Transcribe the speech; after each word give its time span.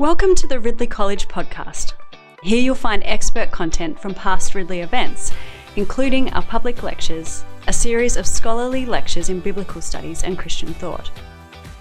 Welcome 0.00 0.34
to 0.36 0.46
the 0.46 0.58
Ridley 0.58 0.86
College 0.86 1.28
podcast. 1.28 1.92
Here 2.42 2.58
you'll 2.58 2.74
find 2.74 3.02
expert 3.04 3.50
content 3.50 4.00
from 4.00 4.14
past 4.14 4.54
Ridley 4.54 4.80
events, 4.80 5.30
including 5.76 6.32
our 6.32 6.42
public 6.42 6.82
lectures, 6.82 7.44
a 7.68 7.72
series 7.74 8.16
of 8.16 8.26
scholarly 8.26 8.86
lectures 8.86 9.28
in 9.28 9.40
biblical 9.40 9.82
studies 9.82 10.22
and 10.22 10.38
Christian 10.38 10.72
thought. 10.72 11.10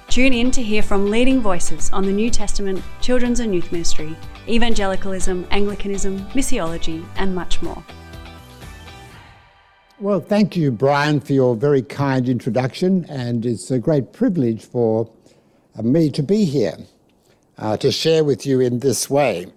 Tune 0.09 0.33
in 0.33 0.51
to 0.51 0.61
hear 0.61 0.83
from 0.83 1.09
leading 1.09 1.39
voices 1.39 1.89
on 1.93 2.05
the 2.05 2.11
New 2.11 2.29
Testament, 2.29 2.83
children's 2.99 3.39
and 3.39 3.55
youth 3.55 3.71
ministry, 3.71 4.13
evangelicalism, 4.49 5.47
Anglicanism, 5.49 6.19
missiology, 6.31 7.05
and 7.15 7.33
much 7.33 7.61
more. 7.61 7.81
Well, 9.97 10.19
thank 10.19 10.57
you, 10.57 10.71
Brian, 10.73 11.21
for 11.21 11.31
your 11.31 11.55
very 11.55 11.83
kind 11.83 12.27
introduction, 12.27 13.05
and 13.05 13.45
it's 13.45 13.71
a 13.71 13.79
great 13.79 14.11
privilege 14.11 14.65
for 14.65 15.09
me 15.81 16.09
to 16.11 16.21
be 16.21 16.43
here 16.43 16.75
uh, 17.59 17.77
to 17.77 17.91
share 17.91 18.23
with 18.23 18.45
you 18.45 18.61
in 18.61 18.79
this 18.79 19.09
way. 19.09 19.47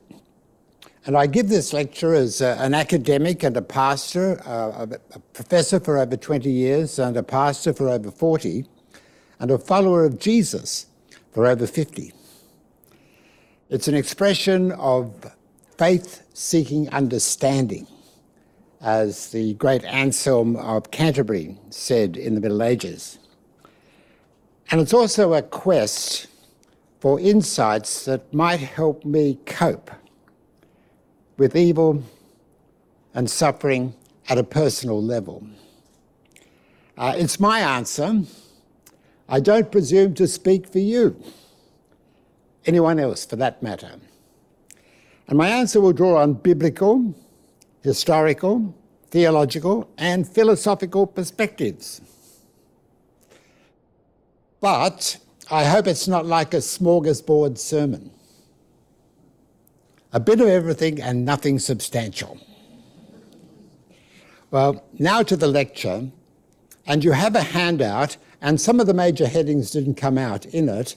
And 1.06 1.16
I 1.16 1.26
give 1.26 1.48
this 1.48 1.72
lecture 1.72 2.14
as 2.14 2.42
uh, 2.42 2.56
an 2.60 2.74
academic 2.74 3.42
and 3.42 3.56
a 3.56 3.62
pastor, 3.62 4.40
uh, 4.46 4.86
a 5.14 5.18
professor 5.32 5.80
for 5.80 5.98
over 5.98 6.16
20 6.16 6.50
years 6.50 6.98
and 6.98 7.16
a 7.16 7.22
pastor 7.22 7.72
for 7.72 7.88
over 7.88 8.10
40, 8.10 8.64
and 9.40 9.50
a 9.50 9.58
follower 9.58 10.04
of 10.04 10.18
Jesus 10.18 10.86
for 11.32 11.46
over 11.46 11.66
50. 11.66 12.12
It's 13.70 13.88
an 13.88 13.94
expression 13.94 14.72
of 14.72 15.32
faith 15.78 16.22
seeking 16.34 16.88
understanding, 16.90 17.86
as 18.80 19.30
the 19.30 19.54
great 19.54 19.84
Anselm 19.84 20.56
of 20.56 20.90
Canterbury 20.90 21.56
said 21.70 22.16
in 22.16 22.34
the 22.34 22.40
Middle 22.40 22.62
Ages. 22.62 23.18
And 24.70 24.80
it's 24.80 24.94
also 24.94 25.34
a 25.34 25.42
quest 25.42 26.28
for 27.02 27.18
insights 27.18 28.04
that 28.04 28.32
might 28.32 28.60
help 28.60 29.04
me 29.04 29.36
cope 29.44 29.90
with 31.36 31.56
evil 31.56 32.00
and 33.12 33.28
suffering 33.28 33.92
at 34.28 34.38
a 34.38 34.44
personal 34.44 35.02
level. 35.02 35.44
Uh, 36.96 37.12
it's 37.16 37.40
my 37.40 37.58
answer. 37.58 38.22
I 39.28 39.40
don't 39.40 39.72
presume 39.72 40.14
to 40.14 40.28
speak 40.28 40.68
for 40.68 40.78
you, 40.78 41.20
anyone 42.66 43.00
else 43.00 43.26
for 43.26 43.34
that 43.34 43.60
matter. 43.64 43.94
And 45.26 45.36
my 45.36 45.48
answer 45.48 45.80
will 45.80 45.92
draw 45.92 46.22
on 46.22 46.34
biblical, 46.34 47.16
historical, 47.82 48.76
theological, 49.08 49.90
and 49.98 50.24
philosophical 50.24 51.08
perspectives. 51.08 52.00
But 54.60 55.18
I 55.50 55.64
hope 55.64 55.86
it's 55.86 56.08
not 56.08 56.26
like 56.26 56.54
a 56.54 56.58
smorgasbord 56.58 57.58
sermon. 57.58 58.10
A 60.12 60.20
bit 60.20 60.40
of 60.40 60.48
everything 60.48 61.00
and 61.00 61.24
nothing 61.24 61.58
substantial. 61.58 62.38
Well, 64.50 64.84
now 64.98 65.22
to 65.22 65.36
the 65.36 65.48
lecture. 65.48 66.10
And 66.86 67.04
you 67.04 67.12
have 67.12 67.36
a 67.36 67.42
handout, 67.42 68.16
and 68.40 68.60
some 68.60 68.80
of 68.80 68.86
the 68.86 68.94
major 68.94 69.26
headings 69.26 69.70
didn't 69.70 69.94
come 69.94 70.18
out 70.18 70.44
in 70.46 70.68
it, 70.68 70.96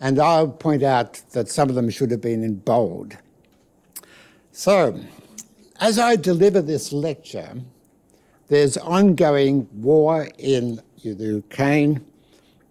and 0.00 0.18
I'll 0.18 0.48
point 0.48 0.82
out 0.82 1.20
that 1.32 1.48
some 1.48 1.68
of 1.68 1.74
them 1.74 1.90
should 1.90 2.10
have 2.10 2.22
been 2.22 2.42
in 2.42 2.56
bold. 2.56 3.16
So, 4.52 4.98
as 5.80 5.98
I 5.98 6.16
deliver 6.16 6.62
this 6.62 6.92
lecture, 6.92 7.60
there's 8.48 8.78
ongoing 8.78 9.68
war 9.74 10.28
in 10.38 10.80
the 11.04 11.12
Ukraine, 11.12 12.04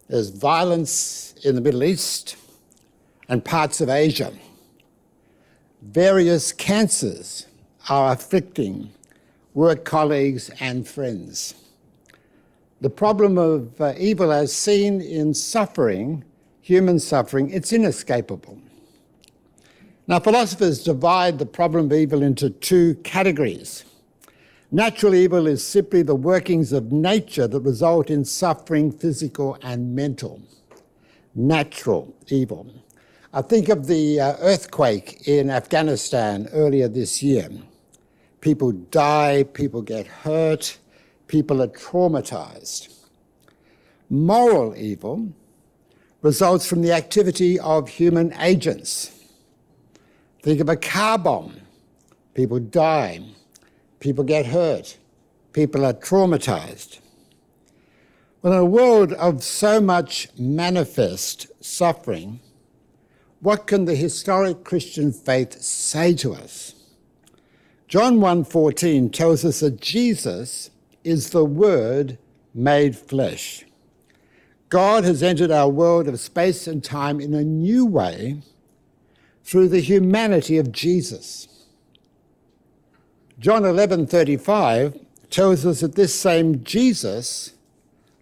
there's 0.07 0.29
violence 0.29 1.35
in 1.43 1.55
the 1.55 1.61
Middle 1.61 1.83
East 1.83 2.37
and 3.27 3.43
parts 3.43 3.81
of 3.81 3.89
Asia. 3.89 4.31
Various 5.81 6.51
cancers 6.51 7.47
are 7.89 8.13
afflicting 8.13 8.89
work 9.53 9.85
colleagues 9.85 10.49
and 10.59 10.87
friends. 10.87 11.55
The 12.79 12.89
problem 12.89 13.37
of 13.37 13.81
uh, 13.81 13.93
evil 13.97 14.31
as 14.31 14.53
seen 14.53 15.01
in 15.01 15.33
suffering, 15.33 16.23
human 16.61 16.99
suffering, 16.99 17.49
it's 17.49 17.73
inescapable. 17.73 18.59
Now, 20.05 20.19
philosophers 20.19 20.83
divide 20.83 21.37
the 21.37 21.45
problem 21.45 21.87
of 21.87 21.93
evil 21.93 22.21
into 22.21 22.49
two 22.49 22.95
categories 23.03 23.83
Natural 24.71 25.15
evil 25.15 25.47
is 25.47 25.65
simply 25.65 26.01
the 26.01 26.13
workings 26.13 26.73
of 26.73 26.91
nature 26.91 27.47
that 27.47 27.61
result 27.61 28.09
in 28.09 28.25
suffering, 28.25 28.91
physical 28.91 29.57
and 29.61 29.95
mental. 29.95 30.41
Natural 31.33 32.13
evil. 32.27 32.69
I 33.33 33.43
think 33.43 33.69
of 33.69 33.87
the 33.87 34.19
uh, 34.19 34.35
earthquake 34.41 35.25
in 35.25 35.49
Afghanistan 35.49 36.49
earlier 36.51 36.89
this 36.89 37.23
year. 37.23 37.49
People 38.41 38.73
die, 38.73 39.45
people 39.53 39.81
get 39.81 40.05
hurt, 40.05 40.77
people 41.27 41.61
are 41.61 41.69
traumatized. 41.69 42.93
Moral 44.09 44.75
evil 44.75 45.31
results 46.21 46.67
from 46.67 46.81
the 46.81 46.91
activity 46.91 47.57
of 47.57 47.87
human 47.87 48.33
agents. 48.33 49.13
Think 50.41 50.59
of 50.59 50.67
a 50.67 50.75
car 50.75 51.17
bomb. 51.17 51.55
People 52.33 52.59
die 52.59 53.21
People 53.99 54.23
get 54.23 54.47
hurt. 54.47 54.97
People 55.53 55.85
are 55.85 55.93
traumatized. 55.93 56.99
Well, 58.41 58.53
in 58.53 58.59
a 58.59 58.65
world 58.65 59.13
of 59.13 59.43
so 59.43 59.81
much 59.81 60.29
manifest 60.37 61.47
suffering, 61.59 62.39
what 63.39 63.67
can 63.67 63.85
the 63.85 63.95
historic 63.95 64.63
Christian 64.63 65.11
faith 65.11 65.61
say 65.61 66.13
to 66.15 66.33
us? 66.33 66.75
John 67.87 68.19
1:14 68.19 69.09
tells 69.09 69.45
us 69.45 69.61
that 69.61 69.81
Jesus 69.81 70.69
is 71.03 71.29
the 71.29 71.45
word 71.45 72.17
made 72.53 72.95
flesh. 72.95 73.65
God 74.69 75.05
has 75.05 75.23
entered 75.23 75.51
our 75.51 75.69
world 75.69 76.07
of 76.07 76.19
space 76.19 76.67
and 76.67 76.83
time 76.83 77.21
in 77.21 77.33
a 77.33 77.43
new 77.43 77.85
way 77.85 78.41
through 79.43 79.69
the 79.69 79.79
humanity 79.79 80.57
of 80.57 80.73
Jesus. 80.73 81.47
John 83.39 83.61
11:35 83.61 84.99
tells 85.29 85.63
us 85.63 85.81
that 85.81 85.93
this 85.93 86.15
same 86.15 86.63
Jesus, 86.63 87.53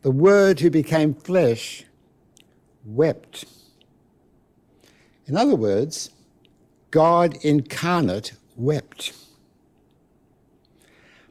the 0.02 0.12
word 0.12 0.60
who 0.60 0.70
became 0.70 1.14
flesh, 1.14 1.86
wept. 2.86 3.46
In 5.26 5.38
other 5.38 5.56
words, 5.56 6.10
God 6.92 7.38
incarnate 7.44 8.34
wept. 8.58 9.14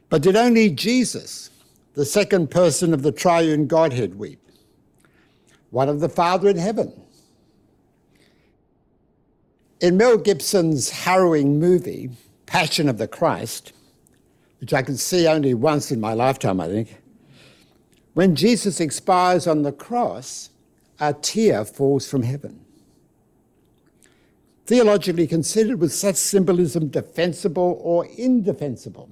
But 0.09 0.23
did 0.23 0.35
only 0.35 0.69
Jesus, 0.71 1.51
the 1.93 2.05
second 2.05 2.49
person 2.49 2.91
of 2.91 3.03
the 3.03 3.11
triune 3.11 3.67
Godhead, 3.67 4.17
weep? 4.17 4.39
What 5.69 5.89
of 5.89 5.99
the 5.99 6.09
Father 6.09 6.49
in 6.49 6.57
heaven? 6.57 6.91
In 9.79 9.97
Mel 9.97 10.17
Gibson's 10.17 10.89
harrowing 10.89 11.59
movie, 11.59 12.09
Passion 12.45 12.87
of 12.89 12.97
the 12.97 13.07
Christ, 13.07 13.73
which 14.59 14.73
I 14.73 14.81
can 14.81 14.97
see 14.97 15.27
only 15.27 15.53
once 15.53 15.91
in 15.91 15.99
my 15.99 16.13
lifetime, 16.13 16.59
I 16.59 16.67
think, 16.67 17.01
when 18.13 18.35
Jesus 18.35 18.79
expires 18.79 19.45
on 19.45 19.63
the 19.63 19.71
cross, 19.71 20.49
a 20.99 21.13
tear 21.13 21.65
falls 21.65 22.09
from 22.09 22.23
heaven. 22.23 22.61
Theologically 24.65 25.27
considered, 25.27 25.79
was 25.79 25.97
such 25.97 26.15
symbolism 26.15 26.87
defensible 26.87 27.79
or 27.81 28.07
indefensible? 28.17 29.09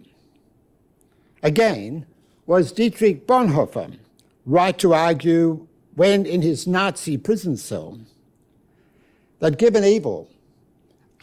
Again, 1.44 2.06
was 2.46 2.72
Dietrich 2.72 3.28
Bonhoeffer 3.28 3.98
right 4.46 4.78
to 4.80 4.94
argue 4.94 5.68
when 5.96 6.26
in 6.26 6.42
his 6.42 6.66
Nazi 6.66 7.18
prison 7.18 7.58
cell 7.58 8.00
that 9.40 9.58
given 9.58 9.84
evil, 9.84 10.30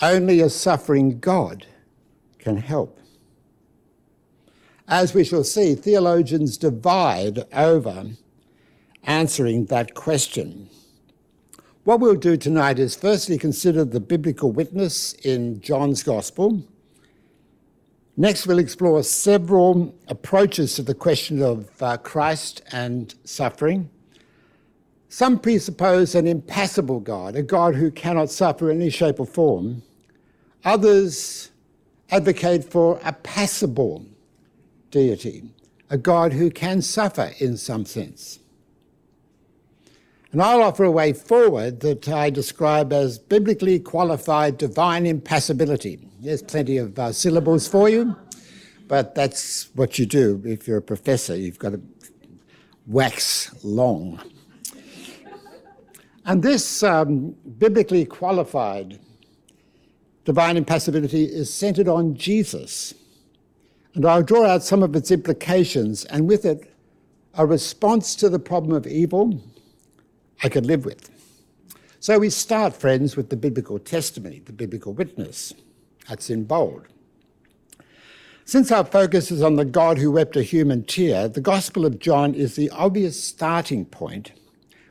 only 0.03 0.41
a 0.41 0.51
suffering 0.51 1.19
God 1.19 1.67
can 2.39 2.59
help. 2.59 3.00
As 4.91 5.15
we 5.15 5.23
shall 5.23 5.45
see, 5.45 5.77
theologians 5.77 6.59
divide 6.59 7.45
over 7.55 8.07
answering 9.05 9.67
that 9.67 9.95
question. 9.95 10.69
What 11.85 12.01
we'll 12.01 12.17
do 12.17 12.37
tonight 12.37 12.81
is 12.81 12.97
firstly 12.97 13.39
consider 13.39 13.85
the 13.85 14.01
biblical 14.01 14.51
witness 14.51 15.13
in 15.13 15.61
John's 15.61 16.03
Gospel. 16.03 16.65
Next, 18.17 18.49
we'll 18.49 18.59
explore 18.59 19.05
several 19.05 19.95
approaches 20.09 20.75
to 20.75 20.83
the 20.83 20.95
question 20.95 21.41
of 21.41 21.71
uh, 21.81 21.97
Christ 21.99 22.63
and 22.73 23.15
suffering. 23.23 23.89
Some 25.09 25.39
presuppose 25.39 26.17
an 26.17 26.27
impassible 26.27 26.99
God, 26.99 27.37
a 27.37 27.45
God 27.45 27.77
who 27.77 27.93
cannot 27.93 28.29
suffer 28.29 28.73
in 28.73 28.81
any 28.81 28.91
shape 28.91 29.21
or 29.21 29.27
form. 29.27 29.83
Others 30.65 31.53
advocate 32.11 32.65
for 32.65 33.01
a 33.05 33.13
passible 33.13 34.05
deity, 34.91 35.45
a 35.89 35.99
God 35.99 36.33
who 36.33 36.51
can 36.51 36.83
suffer 36.83 37.33
in 37.39 37.57
some 37.57 37.85
sense. 37.85 38.39
And 40.33 40.41
I'll 40.41 40.63
offer 40.63 40.85
a 40.85 40.91
way 40.91 41.13
forward 41.13 41.81
that 41.81 42.09
I 42.09 42.31
describe 42.31 42.93
as 42.93 43.19
biblically 43.19 43.81
qualified 43.81 44.59
divine 44.59 45.05
impassibility. 45.05 45.99
There's 46.21 46.43
plenty 46.43 46.77
of 46.77 46.97
uh, 46.99 47.13
syllables 47.13 47.67
for 47.67 47.89
you, 47.89 48.15
but 48.87 49.17
that's 49.17 49.71
what 49.75 49.99
you 49.99 50.07
do 50.07 50.41
if 50.45 50.69
you're 50.69 50.79
a 50.79 50.83
professor. 50.83 51.35
You've 51.35 51.59
got 51.59 51.71
to 51.71 51.81
wax 52.87 53.53
long. 53.65 54.21
And 56.27 56.43
this 56.43 56.85
um, 56.85 57.35
biblically 57.59 58.05
qualified 58.05 59.01
divine 60.25 60.57
impassibility 60.57 61.25
is 61.25 61.53
centered 61.53 61.89
on 61.89 62.15
Jesus. 62.15 62.95
And 63.95 64.07
I'll 64.07 64.23
draw 64.23 64.47
out 64.47 64.63
some 64.63 64.83
of 64.83 64.95
its 64.95 65.11
implications, 65.11 66.05
and 66.05 66.29
with 66.29 66.45
it, 66.45 66.73
a 67.35 67.47
response 67.47 68.15
to 68.17 68.29
the 68.29 68.39
problem 68.39 68.75
of 68.75 68.87
evil 68.87 69.43
I 70.43 70.49
could 70.49 70.67
live 70.67 70.85
with. 70.85 71.11
So 71.99 72.19
we 72.19 72.31
start, 72.31 72.75
friends, 72.75 73.17
with 73.17 73.31
the 73.31 73.37
biblical 73.37 73.79
testimony, 73.79 74.41
the 74.41 74.53
biblical 74.53 74.95
witness. 74.95 75.53
That's 76.09 76.31
in 76.31 76.45
bold. 76.45 76.87
Since 78.45 78.73
our 78.73 78.85
focus 78.85 79.31
is 79.31 79.43
on 79.43 79.57
the 79.57 79.65
God 79.65 79.99
who 79.99 80.11
wept 80.11 80.35
a 80.37 80.43
human 80.43 80.83
tear, 80.85 81.29
the 81.29 81.41
Gospel 81.41 81.85
of 81.85 81.99
John 81.99 82.35
is 82.35 82.57
the 82.57 82.71
obvious 82.71 83.23
starting 83.23 83.85
point 83.85 84.33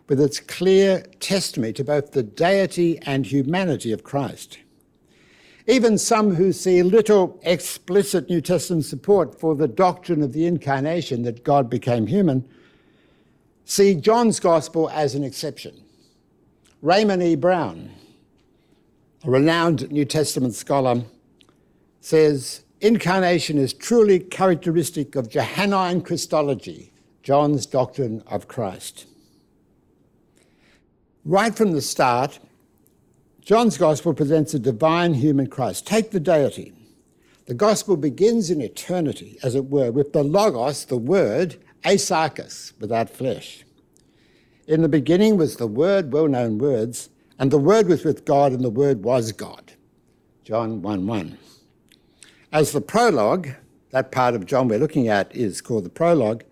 with 0.08 0.22
its 0.22 0.40
clear 0.40 1.04
testimony 1.20 1.74
to 1.74 1.84
both 1.84 2.12
the 2.12 2.24
deity 2.24 3.00
and 3.00 3.26
humanity 3.26 3.92
of 3.92 4.04
Christ. 4.04 4.60
Even 5.70 6.00
some 6.00 6.34
who 6.34 6.52
see 6.52 6.82
little 6.82 7.40
explicit 7.44 8.28
New 8.28 8.42
Testament 8.42 8.86
support 8.86 9.40
for 9.40 9.54
the 9.54 9.68
doctrine 9.68 10.24
of 10.24 10.34
the 10.34 10.48
incarnation 10.48 11.22
that 11.24 11.44
God 11.44 11.70
became 11.70 12.08
human 12.08 12.44
see 13.66 13.94
John's 13.94 14.40
gospel 14.40 14.90
as 14.90 15.14
an 15.14 15.24
exception. 15.24 15.80
Raymond 16.82 17.22
E. 17.22 17.36
Brown, 17.36 17.92
a 19.24 19.30
renowned 19.30 19.92
New 19.92 20.06
Testament 20.06 20.56
scholar, 20.56 21.04
says 22.02 22.64
incarnation 22.82 23.60
is 23.60 23.72
truly 23.72 24.20
characteristic 24.20 25.16
of 25.16 25.30
Johannine 25.30 26.02
Christology, 26.02 26.92
John's 27.22 27.68
doctrine 27.68 28.24
of 28.26 28.48
Christ. 28.48 29.06
Right 31.24 31.56
from 31.56 31.74
the 31.74 31.82
start, 31.82 32.40
John's 33.50 33.80
gospel 33.80 34.14
presents 34.14 34.54
a 34.54 34.60
divine 34.60 35.16
human 35.16 35.48
Christ. 35.48 35.88
Take 35.88 36.12
the 36.12 36.20
deity. 36.20 36.72
The 37.48 37.56
gospel 37.56 37.98
begins 37.98 38.52
in 38.52 38.62
eternity, 38.62 39.40
as 39.42 39.56
it 39.56 39.72
were, 39.72 39.92
with 39.92 40.14
the 40.14 40.22
Logos, 40.22 40.86
the 40.86 41.00
Word, 41.00 41.56
asarkos, 41.84 42.74
without 42.80 43.10
flesh. 43.10 43.66
In 44.68 44.84
the 44.84 44.88
beginning 44.88 45.36
was 45.36 45.56
the 45.56 45.66
Word, 45.66 46.14
well 46.14 46.28
known 46.28 46.60
words, 46.60 47.10
and 47.40 47.50
the 47.50 47.58
Word 47.58 47.88
was 47.88 48.06
with 48.06 48.24
God, 48.24 48.52
and 48.52 48.64
the 48.64 48.70
Word 48.70 49.04
was 49.04 49.32
God. 49.32 49.74
John 50.44 50.84
1 50.84 51.08
1. 51.08 51.36
As 52.52 52.72
the 52.72 52.82
prologue, 52.82 53.50
that 53.90 54.12
part 54.12 54.36
of 54.36 54.46
John 54.46 54.68
we're 54.68 54.78
looking 54.78 55.08
at 55.08 55.36
is 55.36 55.60
called 55.60 55.86
the 55.86 55.90
prologue, 55.90 56.44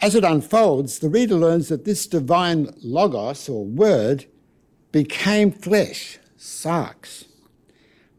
as 0.00 0.14
it 0.14 0.22
unfolds, 0.22 1.00
the 1.00 1.08
reader 1.08 1.34
learns 1.34 1.70
that 1.70 1.84
this 1.84 2.06
divine 2.06 2.72
Logos, 2.84 3.48
or 3.48 3.64
Word, 3.64 4.26
became 4.92 5.52
flesh, 5.52 6.18
sarx. 6.38 7.26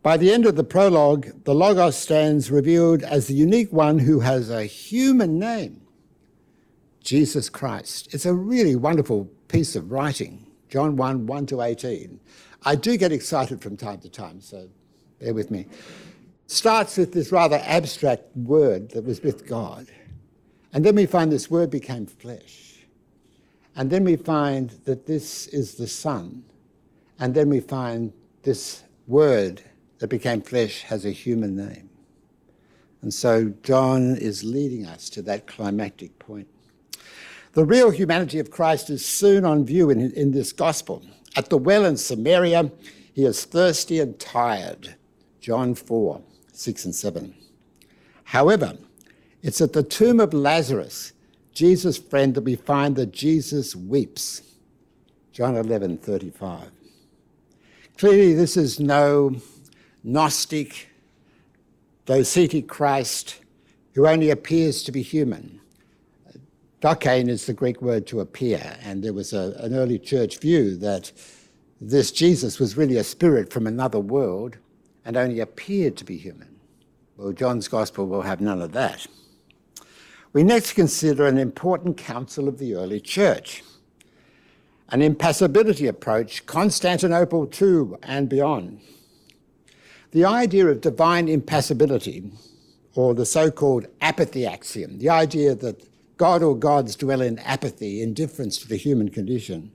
By 0.04 0.18
the 0.18 0.32
end 0.32 0.46
of 0.46 0.56
the 0.56 0.64
prologue, 0.64 1.44
the 1.44 1.54
Logos 1.54 1.98
stands 1.98 2.50
revealed 2.50 3.04
as 3.04 3.28
the 3.28 3.36
unique 3.36 3.72
one 3.72 4.00
who 4.00 4.22
has 4.22 4.50
a 4.50 4.64
human 4.64 5.38
name 5.38 5.82
Jesus 7.04 7.50
Christ. 7.50 8.14
It's 8.14 8.26
a 8.26 8.34
really 8.34 8.76
wonderful 8.76 9.26
piece 9.48 9.76
of 9.76 9.92
writing, 9.92 10.48
John 10.70 10.96
1 10.96 11.28
1 11.28 11.46
to 11.48 11.62
18. 11.62 12.20
I 12.64 12.76
do 12.76 12.96
get 12.98 13.12
excited 13.12 13.62
from 13.62 13.76
time 13.76 14.00
to 14.00 14.10
time, 14.10 14.40
so 14.40 14.70
bear 15.20 15.34
with 15.34 15.52
me. 15.52 15.68
Starts 16.48 16.98
with 16.98 17.14
this 17.14 17.32
rather 17.32 17.62
abstract 17.66 18.24
word 18.36 18.92
that 18.92 19.04
was 19.04 19.22
with 19.22 19.48
God. 19.48 19.88
And 20.74 20.86
then 20.86 20.96
we 20.96 21.06
find 21.06 21.32
this 21.32 21.50
word 21.50 21.70
became 21.70 22.06
flesh. 22.06 22.86
And 23.76 23.90
then 23.90 24.04
we 24.04 24.16
find 24.16 24.70
that 24.86 25.06
this 25.06 25.48
is 25.48 25.76
the 25.76 25.88
Son. 25.88 26.44
And 27.22 27.36
then 27.36 27.50
we 27.50 27.60
find 27.60 28.12
this 28.42 28.84
word 29.06 29.62
that 30.00 30.08
became 30.08 30.42
flesh 30.42 30.82
has 30.82 31.06
a 31.06 31.12
human 31.12 31.56
name. 31.56 31.88
And 33.04 33.14
so 33.14 33.54
John 33.62 34.16
is 34.16 34.44
leading 34.44 34.88
us 34.88 35.08
to 35.12 35.22
that 35.22 35.46
climactic 35.46 36.18
point. 36.18 36.48
The 37.54 37.64
real 37.64 37.92
humanity 37.92 38.40
of 38.40 38.50
Christ 38.50 38.90
is 38.90 39.06
soon 39.06 39.46
on 39.46 39.66
view 39.66 39.92
in, 39.92 40.12
in 40.14 40.32
this 40.32 40.52
gospel. 40.52 41.04
At 41.36 41.50
the 41.50 41.58
well 41.58 41.86
in 41.86 41.96
Samaria, 41.96 42.72
he 43.14 43.24
is 43.24 43.46
thirsty 43.46 44.00
and 44.00 44.20
tired. 44.20 44.96
John 45.40 45.76
4, 45.76 46.22
6 46.52 46.86
and 46.86 46.96
7. 46.96 47.36
However, 48.24 48.78
it's 49.44 49.62
at 49.62 49.74
the 49.74 49.84
tomb 49.84 50.20
of 50.20 50.34
Lazarus, 50.34 51.14
Jesus' 51.54 52.00
friend, 52.00 52.34
that 52.34 52.42
we 52.42 52.56
find 52.56 52.96
that 52.96 53.12
Jesus 53.12 53.76
weeps. 53.76 54.42
John 55.32 55.56
11, 55.56 56.00
35. 56.00 56.72
Clearly, 58.02 58.34
this 58.34 58.58
is 58.58 58.80
no 58.80 59.36
Gnostic, 60.04 60.88
docetic 62.08 62.68
Christ 62.68 63.42
who 63.94 64.08
only 64.08 64.32
appears 64.32 64.82
to 64.86 64.92
be 64.92 65.04
human. 65.04 65.62
Dokein 66.82 67.30
is 67.30 67.46
the 67.46 67.54
Greek 67.54 67.80
word 67.80 68.08
to 68.08 68.22
appear, 68.22 68.76
and 68.82 69.04
there 69.04 69.14
was 69.14 69.34
a, 69.34 69.54
an 69.60 69.76
early 69.76 70.00
church 70.00 70.40
view 70.40 70.76
that 70.78 71.12
this 71.80 72.12
Jesus 72.12 72.60
was 72.60 72.76
really 72.76 72.98
a 72.98 73.04
spirit 73.04 73.54
from 73.54 73.68
another 73.68 74.00
world 74.00 74.58
and 75.06 75.16
only 75.16 75.40
appeared 75.40 75.96
to 75.98 76.04
be 76.04 76.18
human. 76.18 76.60
Well, 77.18 77.34
John's 77.34 77.68
Gospel 77.68 78.08
will 78.08 78.24
have 78.24 78.42
none 78.42 78.64
of 78.64 78.72
that. 78.72 79.06
We 80.34 80.42
next 80.42 80.74
consider 80.74 81.28
an 81.28 81.38
important 81.38 81.98
council 81.98 82.48
of 82.48 82.58
the 82.58 82.74
early 82.74 83.00
church, 83.00 83.62
an 84.92 85.02
impassibility 85.02 85.88
approach, 85.88 86.46
Constantinople 86.46 87.50
II 87.60 87.98
and 88.04 88.28
beyond. 88.28 88.82
The 90.12 90.26
idea 90.26 90.68
of 90.68 90.82
divine 90.82 91.30
impassibility, 91.30 92.30
or 92.96 93.14
the 93.16 93.26
so 93.26 93.50
called 93.50 93.88
apathy 94.02 94.46
axiom, 94.46 95.00
the 95.00 95.10
idea 95.10 95.56
that 95.56 95.88
God 96.18 96.44
or 96.44 96.56
gods 96.56 96.96
dwell 96.98 97.22
in 97.22 97.40
apathy, 97.40 98.02
indifference 98.02 98.58
to 98.58 98.68
the 98.68 98.76
human 98.76 99.10
condition, 99.10 99.72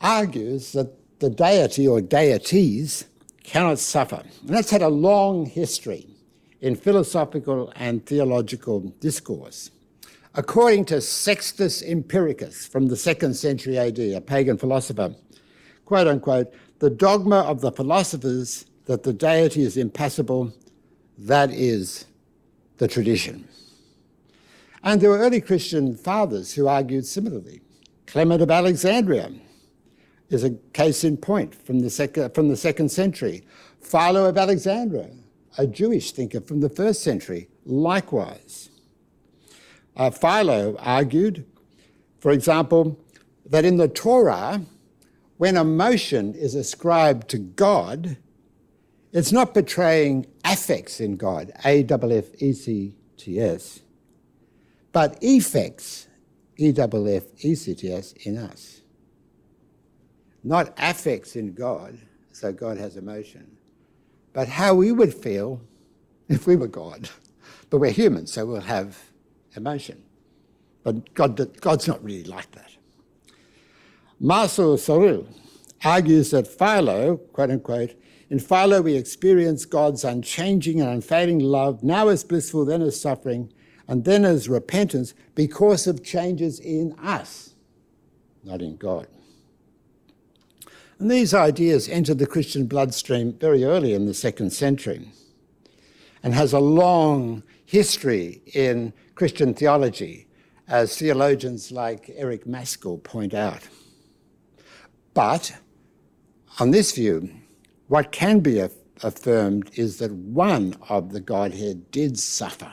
argues 0.00 0.72
that 0.72 0.90
the 1.20 1.30
deity 1.30 1.86
or 1.86 2.00
deities 2.00 3.04
cannot 3.44 3.78
suffer. 3.78 4.22
And 4.40 4.48
that's 4.48 4.70
had 4.70 4.82
a 4.82 4.88
long 4.88 5.46
history 5.46 6.06
in 6.60 6.74
philosophical 6.74 7.72
and 7.76 8.04
theological 8.06 8.80
discourse. 8.98 9.70
According 10.34 10.86
to 10.86 11.02
Sextus 11.02 11.82
Empiricus 11.82 12.66
from 12.66 12.86
the 12.86 12.96
second 12.96 13.34
century 13.34 13.78
AD, 13.78 13.98
a 13.98 14.20
pagan 14.20 14.56
philosopher, 14.56 15.14
quote 15.84 16.06
unquote, 16.06 16.54
the 16.78 16.88
dogma 16.88 17.40
of 17.40 17.60
the 17.60 17.70
philosophers 17.70 18.64
that 18.86 19.02
the 19.02 19.12
deity 19.12 19.62
is 19.62 19.76
impassible, 19.76 20.50
that 21.18 21.50
is 21.50 22.06
the 22.78 22.88
tradition. 22.88 23.46
And 24.82 25.00
there 25.00 25.10
were 25.10 25.18
early 25.18 25.42
Christian 25.42 25.94
fathers 25.94 26.54
who 26.54 26.66
argued 26.66 27.04
similarly. 27.06 27.60
Clement 28.06 28.40
of 28.40 28.50
Alexandria 28.50 29.30
is 30.30 30.44
a 30.44 30.50
case 30.72 31.04
in 31.04 31.18
point 31.18 31.54
from 31.54 31.80
the, 31.80 31.90
sec- 31.90 32.34
from 32.34 32.48
the 32.48 32.56
second 32.56 32.90
century. 32.90 33.44
Philo 33.82 34.30
of 34.30 34.38
Alexandria, 34.38 35.10
a 35.58 35.66
Jewish 35.66 36.12
thinker 36.12 36.40
from 36.40 36.60
the 36.60 36.70
first 36.70 37.02
century, 37.02 37.48
likewise. 37.66 38.70
Uh, 39.96 40.10
Philo 40.10 40.76
argued, 40.78 41.44
for 42.18 42.30
example, 42.30 42.98
that 43.46 43.64
in 43.64 43.76
the 43.76 43.88
Torah, 43.88 44.62
when 45.36 45.56
emotion 45.56 46.34
is 46.34 46.54
ascribed 46.54 47.28
to 47.30 47.38
God, 47.38 48.16
it's 49.12 49.32
not 49.32 49.52
betraying 49.54 50.26
affects 50.44 51.00
in 51.00 51.16
God, 51.16 51.52
A 51.64 51.84
F 51.84 52.04
F 52.04 52.24
E 52.38 52.52
C 52.52 52.94
T 53.16 53.40
S, 53.40 53.80
but 54.92 55.18
effects, 55.20 56.06
E-F-F-E-C-T-S, 56.58 58.12
in 58.24 58.38
us. 58.38 58.82
Not 60.44 60.74
affects 60.78 61.36
in 61.36 61.54
God, 61.54 61.98
so 62.32 62.52
God 62.52 62.78
has 62.78 62.96
emotion, 62.96 63.56
but 64.32 64.48
how 64.48 64.74
we 64.74 64.92
would 64.92 65.14
feel 65.14 65.60
if 66.28 66.46
we 66.46 66.56
were 66.56 66.68
God. 66.68 67.08
But 67.70 67.78
we're 67.78 67.90
human, 67.90 68.26
so 68.26 68.44
we'll 68.44 68.60
have 68.60 68.98
emotion. 69.56 70.02
But 70.82 71.14
God, 71.14 71.60
God's 71.60 71.86
not 71.86 72.02
really 72.02 72.24
like 72.24 72.50
that. 72.52 72.70
Marcel 74.18 74.76
Sarot 74.76 75.26
argues 75.84 76.30
that 76.30 76.46
Philo, 76.46 77.16
quote 77.16 77.50
unquote, 77.50 77.94
in 78.30 78.38
Philo 78.38 78.80
we 78.80 78.94
experience 78.94 79.64
God's 79.64 80.04
unchanging 80.04 80.80
and 80.80 80.88
unfailing 80.88 81.38
love, 81.38 81.82
now 81.82 82.08
as 82.08 82.24
blissful, 82.24 82.64
then 82.64 82.80
as 82.82 83.00
suffering, 83.00 83.52
and 83.86 84.04
then 84.04 84.24
as 84.24 84.48
repentance 84.48 85.12
because 85.34 85.86
of 85.86 86.02
changes 86.02 86.58
in 86.58 86.94
us. 86.98 87.54
not 88.44 88.62
in 88.62 88.76
God. 88.76 89.06
And 90.98 91.10
these 91.10 91.34
ideas 91.34 91.88
entered 91.88 92.18
the 92.18 92.26
Christian 92.26 92.66
bloodstream 92.66 93.32
very 93.34 93.64
early 93.64 93.92
in 93.92 94.06
the 94.06 94.14
second 94.14 94.50
century 94.50 95.08
and 96.22 96.32
has 96.32 96.52
a 96.52 96.60
long 96.60 97.42
history 97.64 98.40
in 98.54 98.92
Christian 99.22 99.54
theology, 99.54 100.26
as 100.66 100.98
theologians 100.98 101.70
like 101.70 102.10
Eric 102.16 102.44
Mascall 102.44 103.00
point 103.00 103.34
out. 103.34 103.60
But 105.14 105.54
on 106.58 106.72
this 106.72 106.90
view, 106.90 107.30
what 107.86 108.10
can 108.10 108.40
be 108.40 108.58
affirmed 109.00 109.70
is 109.76 109.98
that 109.98 110.10
one 110.10 110.74
of 110.88 111.12
the 111.12 111.20
Godhead 111.20 111.92
did 111.92 112.18
suffer 112.18 112.72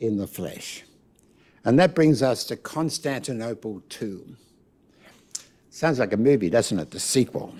in 0.00 0.16
the 0.16 0.26
flesh. 0.26 0.82
And 1.62 1.78
that 1.78 1.94
brings 1.94 2.22
us 2.22 2.44
to 2.44 2.56
Constantinople 2.56 3.82
II. 4.00 4.36
Sounds 5.68 5.98
like 5.98 6.14
a 6.14 6.16
movie, 6.16 6.48
doesn't 6.48 6.78
it? 6.78 6.90
The 6.90 7.00
sequel. 7.00 7.54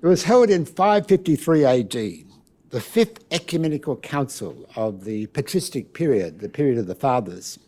It 0.00 0.06
was 0.06 0.22
held 0.22 0.50
in 0.50 0.64
553 0.66 1.64
AD, 1.64 2.29
the 2.70 2.80
fifth 2.80 3.24
ecumenical 3.30 3.96
council 3.96 4.68
of 4.76 5.04
the 5.04 5.26
patristic 5.28 5.92
period, 5.92 6.38
the 6.38 6.48
period 6.48 6.78
of 6.78 6.86
the 6.86 6.94
fathers. 6.94 7.58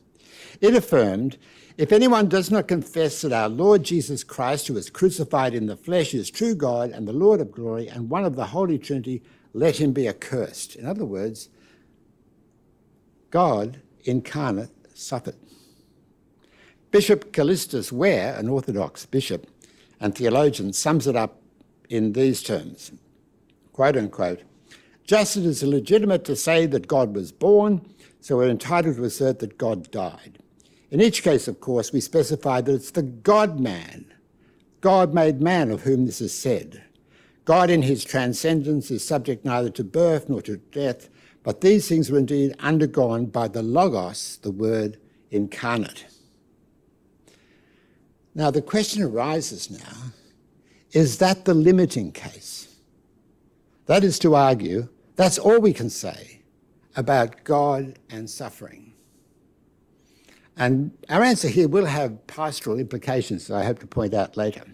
It 0.61 0.75
affirmed 0.75 1.38
if 1.76 1.90
anyone 1.90 2.28
does 2.28 2.50
not 2.50 2.68
confess 2.68 3.23
that 3.23 3.32
our 3.32 3.49
Lord 3.49 3.82
Jesus 3.82 4.23
Christ, 4.23 4.68
who 4.68 4.75
was 4.75 4.90
crucified 4.90 5.54
in 5.54 5.66
the 5.66 5.76
flesh, 5.76 6.14
is 6.14 6.30
true 6.30 6.54
God 6.54 6.90
and 6.90 7.09
the 7.09 7.12
Lord 7.12 7.40
of 7.40 7.50
glory 7.50 7.88
and 7.88 8.11
one 8.11 8.25
of 8.25 8.37
the 8.37 8.47
Holy 8.47 8.78
Trinity, 8.78 9.23
let 9.54 9.78
him 9.78 9.92
be 9.92 10.06
accursed. 10.06 10.76
In 10.76 10.87
other 10.87 11.04
words, 11.04 11.49
God 13.30 13.80
incarnate 14.04 14.71
suffered. 14.94 15.37
Bishop 16.90 17.32
Kallistos 17.32 17.90
Ware, 17.90 18.37
an 18.37 18.49
Orthodox 18.50 19.06
bishop 19.06 19.47
and 19.99 20.14
theologian, 20.14 20.75
sums 20.75 21.06
it 21.06 21.16
up 21.16 21.40
in 21.88 22.12
these 22.12 22.42
terms 22.42 22.92
quote 23.73 23.97
unquote, 23.97 24.42
just 25.12 25.37
as 25.37 25.45
it 25.45 25.49
is 25.50 25.62
legitimate 25.62 26.25
to 26.25 26.35
say 26.35 26.64
that 26.64 26.88
God 26.88 27.14
was 27.14 27.33
born, 27.33 27.87
so 28.23 28.38
we're 28.38 28.49
entitled 28.49 28.97
to 28.97 29.04
assert 29.04 29.40
that 29.40 29.59
God 29.59 29.90
died. 29.90 30.38
In 30.90 31.02
each 31.02 31.23
case, 31.23 31.47
of 31.47 31.61
course, 31.61 31.92
we 31.92 32.00
specify 32.00 32.62
that 32.62 32.75
it's 32.75 32.92
the 32.92 33.02
God 33.02 33.61
man, 33.61 34.11
God 34.81 35.12
made 35.12 35.42
man, 35.42 35.71
of 35.71 35.83
whom 35.83 36.07
this 36.07 36.23
is 36.23 36.33
said. 36.33 36.83
God, 37.45 37.69
in 37.69 37.83
his 37.83 38.04
transcendence, 38.04 38.90
is 38.90 39.07
subject 39.07 39.45
neither 39.45 39.69
to 39.69 39.85
birth 39.85 40.31
nor 40.31 40.40
to 40.40 40.57
death, 40.57 41.11
but 41.42 41.61
these 41.61 41.87
things 41.87 42.11
were 42.11 42.16
indeed 42.16 42.57
undergone 42.61 43.26
by 43.26 43.49
the 43.49 43.62
Logos, 43.62 44.38
the 44.38 44.50
Word 44.50 44.97
incarnate. 45.31 46.07
Now, 48.35 48.50
the 48.50 48.62
question 48.62 49.02
arises 49.02 49.71
now 49.71 50.14
is 50.92 51.19
that 51.19 51.45
the 51.45 51.52
limiting 51.52 52.12
case? 52.12 52.76
That 53.85 54.04
is 54.04 54.19
to 54.21 54.35
argue, 54.35 54.88
that's 55.16 55.38
all 55.38 55.61
we 55.61 55.73
can 55.73 55.90
say 55.90 56.42
about 56.97 57.45
God 57.45 57.99
and 58.11 58.28
suffering. 58.28 58.95
And 60.57 60.92
our 61.09 61.23
answer 61.23 61.49
here 61.49 61.69
will 61.69 61.87
have 61.87 62.26
pastoral 62.26 62.78
implications 62.78 63.47
that 63.47 63.57
I 63.57 63.64
hope 63.64 63.78
to 63.81 63.87
point 63.87 64.14
out 64.14 64.37
later. 64.37 64.64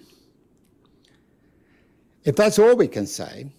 If 2.25 2.37
that's 2.37 2.59
all 2.59 2.77
we 2.77 2.89
can 2.89 3.07
say, 3.07 3.53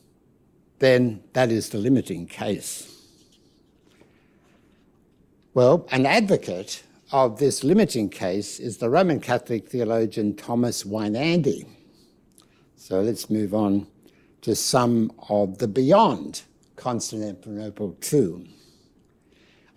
then 0.79 1.23
that 1.33 1.51
is 1.51 1.69
the 1.69 1.77
limiting 1.77 2.25
case. 2.27 2.95
Well, 5.53 5.87
an 5.91 6.05
advocate 6.05 6.83
of 7.11 7.39
this 7.39 7.63
limiting 7.63 8.09
case 8.09 8.59
is 8.59 8.77
the 8.77 8.89
Roman 8.89 9.19
Catholic 9.19 9.67
theologian 9.67 10.35
Thomas 10.35 10.83
Weinandy. 10.83 11.65
So 12.75 13.01
let's 13.01 13.29
move 13.29 13.53
on 13.53 13.87
to 14.41 14.55
some 14.55 15.11
of 15.29 15.57
the 15.57 15.67
beyond 15.67 16.43
Constantinople 16.79 17.97
II. 18.11 18.49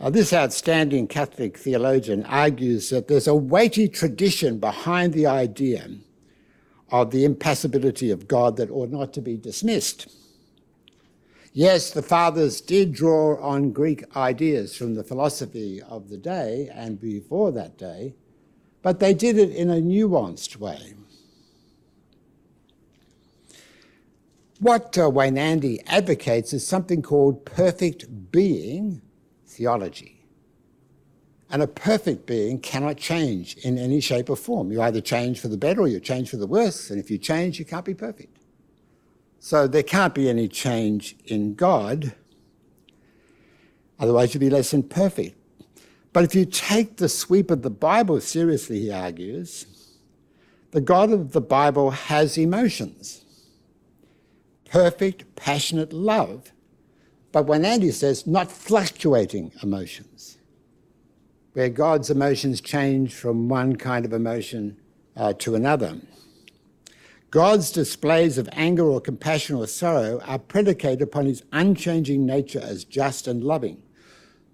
Uh, 0.01 0.09
this 0.09 0.33
outstanding 0.33 1.07
Catholic 1.07 1.59
theologian 1.59 2.25
argues 2.25 2.91
that 2.91 3.09
there's 3.09 3.27
a 3.27 3.35
weighty 3.35 3.89
tradition 3.89 4.59
behind 4.59 5.13
the 5.13 5.27
idea 5.27 5.91
of 6.91 7.11
the 7.11 7.25
impassibility 7.25 8.11
of 8.11 8.29
God 8.29 8.57
that 8.57 8.71
ought 8.71 8.91
not 8.91 9.13
to 9.15 9.21
be 9.21 9.37
dismissed. 9.37 10.09
Yes, 11.53 11.91
the 11.91 12.03
fathers 12.03 12.61
did 12.61 12.93
draw 12.93 13.37
on 13.41 13.73
Greek 13.73 14.05
ideas 14.17 14.77
from 14.77 14.95
the 14.95 15.05
philosophy 15.05 15.83
of 15.83 16.09
the 16.09 16.17
day 16.17 16.71
and 16.73 17.01
before 17.01 17.53
that 17.53 17.77
day, 17.77 18.15
but 18.81 19.01
they 19.01 19.13
did 19.13 19.39
it 19.39 19.51
in 19.51 19.71
a 19.71 19.75
nuanced 19.75 20.57
way. 20.57 20.95
What 24.63 24.97
uh, 24.97 25.11
Weinandy 25.11 25.83
advocates 25.89 26.53
is 26.53 26.65
something 26.65 27.03
called 27.03 27.45
perfect 27.45 28.31
being 28.31 29.03
theology. 29.45 30.25
And 31.51 31.63
a 31.63 31.67
perfect 31.67 32.27
being 32.27 32.61
cannot 32.61 32.97
change 32.97 33.57
in 33.57 33.77
any 33.77 34.01
shape 34.01 34.31
or 34.31 34.37
form. 34.37 34.71
You 34.71 34.81
either 34.83 35.01
change 35.01 35.41
for 35.41 35.49
the 35.49 35.57
better 35.57 35.81
or 35.81 35.89
you 35.89 35.99
change 35.99 36.31
for 36.31 36.37
the 36.37 36.47
worse. 36.47 36.91
And 36.91 37.01
if 37.01 37.11
you 37.11 37.19
change, 37.19 37.59
you 37.59 37.65
can't 37.65 37.85
be 37.85 37.93
perfect. 37.93 38.39
So 39.41 39.67
there 39.67 39.83
can't 39.83 40.15
be 40.15 40.31
any 40.31 40.47
change 40.47 41.17
in 41.25 41.55
God. 41.55 42.15
Otherwise, 43.99 44.33
you'd 44.33 44.41
be 44.43 44.49
less 44.49 44.71
than 44.71 44.85
perfect. 44.85 45.37
But 46.13 46.23
if 46.23 46.37
you 46.37 46.45
take 46.45 46.99
the 46.99 47.09
sweep 47.09 47.51
of 47.51 47.63
the 47.63 47.71
Bible 47.71 48.21
seriously, 48.21 48.79
he 48.79 48.93
argues, 48.93 49.97
the 50.71 50.81
God 50.81 51.11
of 51.11 51.33
the 51.33 51.41
Bible 51.41 51.91
has 51.91 52.39
emotions. 52.39 53.22
Perfect, 54.73 55.37
passionate 55.37 55.93
love 55.93 56.53
but 57.33 57.47
Weinandy 57.47 57.93
says 57.93 58.27
not 58.27 58.53
fluctuating 58.53 59.53
emotions, 59.63 60.37
where 61.55 61.71
God's 61.71 62.11
emotions 62.11 62.61
change 62.61 63.15
from 63.15 63.49
one 63.49 63.77
kind 63.77 64.05
of 64.05 64.13
emotion 64.13 64.77
uh, 65.17 65.33
to 65.39 65.55
another. 65.55 65.99
God's 67.31 67.73
displays 67.73 68.37
of 68.37 68.51
anger 68.53 68.85
or 68.85 69.01
compassion 69.01 69.57
or 69.57 69.67
sorrow 69.67 70.21
are 70.27 70.39
predicated 70.39 71.01
upon 71.01 71.25
his 71.25 71.43
unchanging 71.53 72.27
nature 72.27 72.61
as 72.61 72.85
just 72.85 73.27
and 73.27 73.43
loving. 73.43 73.83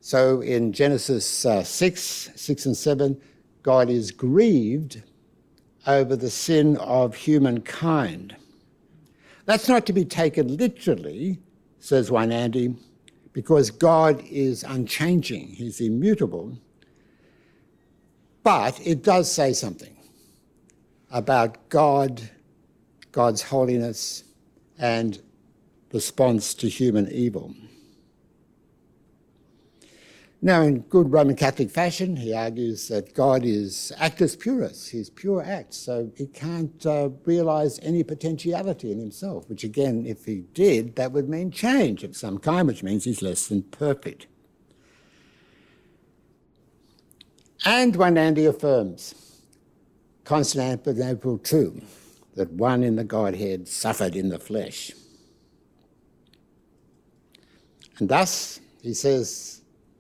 So 0.01 0.41
in 0.41 0.73
Genesis 0.73 1.45
uh, 1.45 1.65
6, 1.65 2.31
6 2.37 2.67
and 2.67 2.77
7, 2.77 3.21
God 3.65 3.91
is 3.91 4.13
grieved 4.13 5.03
over 5.89 6.15
the 6.15 6.31
sin 6.31 6.77
of 6.77 7.17
humankind. 7.17 8.37
That's 9.49 9.67
not 9.67 9.87
to 9.87 9.95
be 9.95 10.05
taken 10.05 10.59
literally, 10.59 11.39
says 11.79 12.11
Weinandy, 12.11 12.77
because 13.33 13.71
God 13.71 14.23
is 14.31 14.63
unchanging, 14.63 15.47
He's 15.49 15.81
immutable. 15.81 16.59
But 18.43 18.79
it 18.87 19.03
does 19.03 19.33
say 19.33 19.55
something 19.55 19.97
about 21.11 21.71
God, 21.71 22.29
God's 23.11 23.41
holiness, 23.41 24.23
and 24.79 25.19
response 25.95 26.53
to 26.53 26.69
human 26.69 27.11
evil. 27.11 27.55
Now, 30.41 30.63
in 30.63 30.83
good 30.83 31.13
Roman 31.13 31.35
Catholic 31.35 31.69
fashion, 31.69 32.15
he 32.15 32.33
argues 32.33 32.87
that 32.89 33.13
God 33.13 33.45
is 33.45 33.93
actus 33.99 34.37
purus, 34.37 34.87
he's 34.87 35.11
pure 35.11 35.43
act, 35.43 35.75
so 35.75 36.13
he 36.17 36.29
can't 36.29 36.87
uh, 36.87 37.09
realize 37.25 37.81
any 37.83 38.05
potentiality 38.05 38.93
in 38.93 39.01
himself, 39.01 39.49
which 39.49 39.65
again, 39.65 40.07
if 40.07 40.27
he 40.27 40.45
did, 40.55 40.95
that 40.95 41.11
would 41.11 41.29
mean 41.29 41.51
change 41.51 42.05
of 42.05 42.17
some 42.17 42.39
kind, 42.39 42.69
which 42.69 42.85
means 42.85 43.03
he's 43.03 43.21
less 43.21 43.49
than 43.49 43.63
perfect. 43.63 44.29
And 47.65 47.95
Weinandy 47.95 48.49
affirms, 48.49 49.43
Constantinople 50.23 51.41
II, 51.53 51.83
that 52.37 52.53
one 52.53 52.85
in 52.85 52.95
the 52.95 53.03
Godhead 53.03 53.67
suffered 53.67 54.15
in 54.15 54.29
the 54.29 54.39
flesh. 54.39 54.93
And 57.99 58.09
thus, 58.09 58.61
he 58.81 58.95
says, 58.95 59.58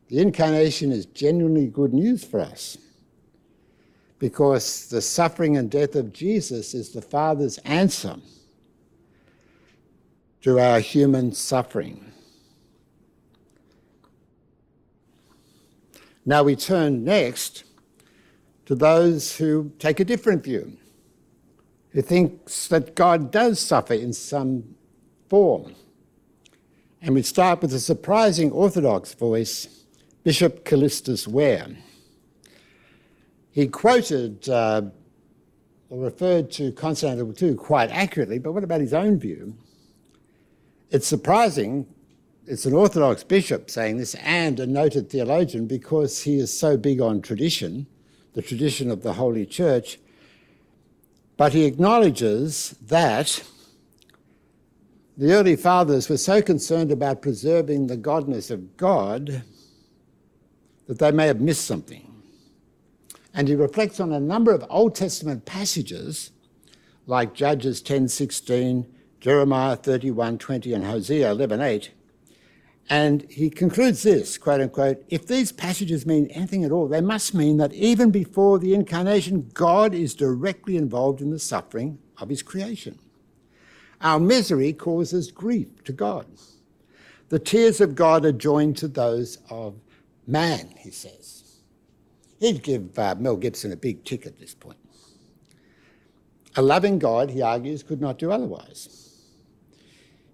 the 0.08 0.20
incarnation 0.20 0.90
is 0.90 1.06
genuinely 1.06 1.66
good 1.66 1.92
news 1.92 2.24
for 2.24 2.40
us 2.40 2.78
because 4.18 4.88
the 4.88 5.00
suffering 5.00 5.56
and 5.56 5.70
death 5.70 5.94
of 5.94 6.12
Jesus 6.12 6.74
is 6.74 6.90
the 6.90 7.02
Father's 7.02 7.58
answer 7.58 8.16
to 10.40 10.58
our 10.58 10.80
human 10.80 11.32
suffering. 11.32 12.12
Now 16.24 16.42
we 16.42 16.56
turn 16.56 17.04
next 17.04 17.64
to 18.66 18.74
those 18.74 19.36
who 19.36 19.72
take 19.78 20.00
a 20.00 20.04
different 20.04 20.44
view, 20.44 20.76
who 21.90 22.02
thinks 22.02 22.68
that 22.68 22.94
God 22.94 23.30
does 23.30 23.60
suffer 23.60 23.94
in 23.94 24.12
some 24.12 24.74
form. 25.28 25.74
And 27.00 27.14
we 27.14 27.22
start 27.22 27.62
with 27.62 27.72
a 27.72 27.80
surprising 27.80 28.50
Orthodox 28.50 29.14
voice 29.14 29.77
Bishop 30.28 30.62
Kallistos 30.62 31.26
Ware. 31.26 31.68
He 33.50 33.66
quoted 33.66 34.46
uh, 34.46 34.82
or 35.88 36.04
referred 36.04 36.50
to 36.50 36.70
Constantinople 36.72 37.34
II 37.42 37.54
quite 37.54 37.88
accurately, 37.88 38.38
but 38.38 38.52
what 38.52 38.62
about 38.62 38.82
his 38.82 38.92
own 38.92 39.18
view? 39.18 39.56
It's 40.90 41.06
surprising, 41.06 41.86
it's 42.46 42.66
an 42.66 42.74
Orthodox 42.74 43.24
bishop 43.24 43.70
saying 43.70 43.96
this 43.96 44.16
and 44.16 44.60
a 44.60 44.66
noted 44.66 45.08
theologian 45.08 45.66
because 45.66 46.24
he 46.24 46.38
is 46.38 46.54
so 46.54 46.76
big 46.76 47.00
on 47.00 47.22
tradition, 47.22 47.86
the 48.34 48.42
tradition 48.42 48.90
of 48.90 49.02
the 49.02 49.14
Holy 49.14 49.46
Church, 49.46 49.98
but 51.38 51.54
he 51.54 51.64
acknowledges 51.64 52.76
that 52.82 53.42
the 55.16 55.32
early 55.32 55.56
fathers 55.56 56.10
were 56.10 56.18
so 56.18 56.42
concerned 56.42 56.92
about 56.92 57.22
preserving 57.22 57.86
the 57.86 57.96
godness 57.96 58.50
of 58.50 58.76
God 58.76 59.42
that 60.88 60.98
they 60.98 61.12
may 61.12 61.26
have 61.26 61.40
missed 61.40 61.64
something. 61.64 62.04
And 63.32 63.46
he 63.46 63.54
reflects 63.54 64.00
on 64.00 64.12
a 64.12 64.18
number 64.18 64.52
of 64.52 64.64
Old 64.68 64.96
Testament 64.96 65.44
passages 65.44 66.32
like 67.06 67.34
Judges 67.34 67.80
10:16, 67.80 68.86
Jeremiah 69.20 69.76
31:20 69.76 70.74
and 70.74 70.84
Hosea 70.84 71.30
11:8. 71.30 71.90
And 72.90 73.26
he 73.30 73.50
concludes 73.50 74.02
this, 74.02 74.38
quote 74.38 74.62
unquote, 74.62 75.04
if 75.10 75.26
these 75.26 75.52
passages 75.52 76.06
mean 76.06 76.26
anything 76.28 76.64
at 76.64 76.72
all, 76.72 76.88
they 76.88 77.02
must 77.02 77.34
mean 77.34 77.58
that 77.58 77.74
even 77.74 78.10
before 78.10 78.58
the 78.58 78.72
incarnation, 78.72 79.50
God 79.52 79.92
is 79.94 80.14
directly 80.14 80.76
involved 80.76 81.20
in 81.20 81.30
the 81.30 81.38
suffering 81.38 81.98
of 82.16 82.30
his 82.30 82.42
creation. 82.42 82.98
Our 84.00 84.18
misery 84.18 84.72
causes 84.72 85.30
grief 85.30 85.84
to 85.84 85.92
God. 85.92 86.26
The 87.28 87.38
tears 87.38 87.82
of 87.82 87.94
God 87.94 88.24
are 88.24 88.32
joined 88.32 88.78
to 88.78 88.88
those 88.88 89.36
of 89.50 89.74
man, 90.28 90.74
he 90.78 90.90
says. 90.90 91.60
He'd 92.38 92.62
give 92.62 92.98
uh, 92.98 93.16
Mel 93.18 93.36
Gibson 93.36 93.72
a 93.72 93.76
big 93.76 94.04
tick 94.04 94.26
at 94.26 94.38
this 94.38 94.54
point. 94.54 94.78
A 96.56 96.62
loving 96.62 96.98
God, 96.98 97.30
he 97.30 97.42
argues, 97.42 97.82
could 97.82 98.00
not 98.00 98.18
do 98.18 98.30
otherwise. 98.30 99.08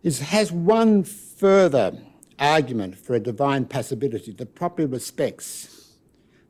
It 0.03 0.19
has 0.19 0.53
one 0.53 1.03
further 1.03 1.99
argument 2.39 2.97
for 2.97 3.15
a 3.15 3.21
divine 3.21 3.65
passibility 3.65 4.33
that 4.33 4.55
properly 4.55 4.87
respects 4.87 5.95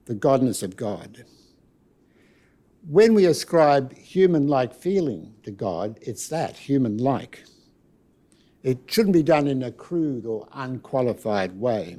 the 0.06 0.14
godness 0.14 0.62
of 0.62 0.76
God. 0.76 1.24
When 2.88 3.14
we 3.14 3.26
ascribe 3.26 3.94
human 3.94 4.48
like 4.48 4.74
feeling 4.74 5.34
to 5.44 5.50
God, 5.50 5.98
it's 6.02 6.28
that, 6.28 6.56
human 6.56 6.98
like. 6.98 7.44
It 8.62 8.78
shouldn't 8.86 9.14
be 9.14 9.22
done 9.22 9.46
in 9.46 9.62
a 9.62 9.72
crude 9.72 10.26
or 10.26 10.48
unqualified 10.52 11.58
way. 11.58 11.96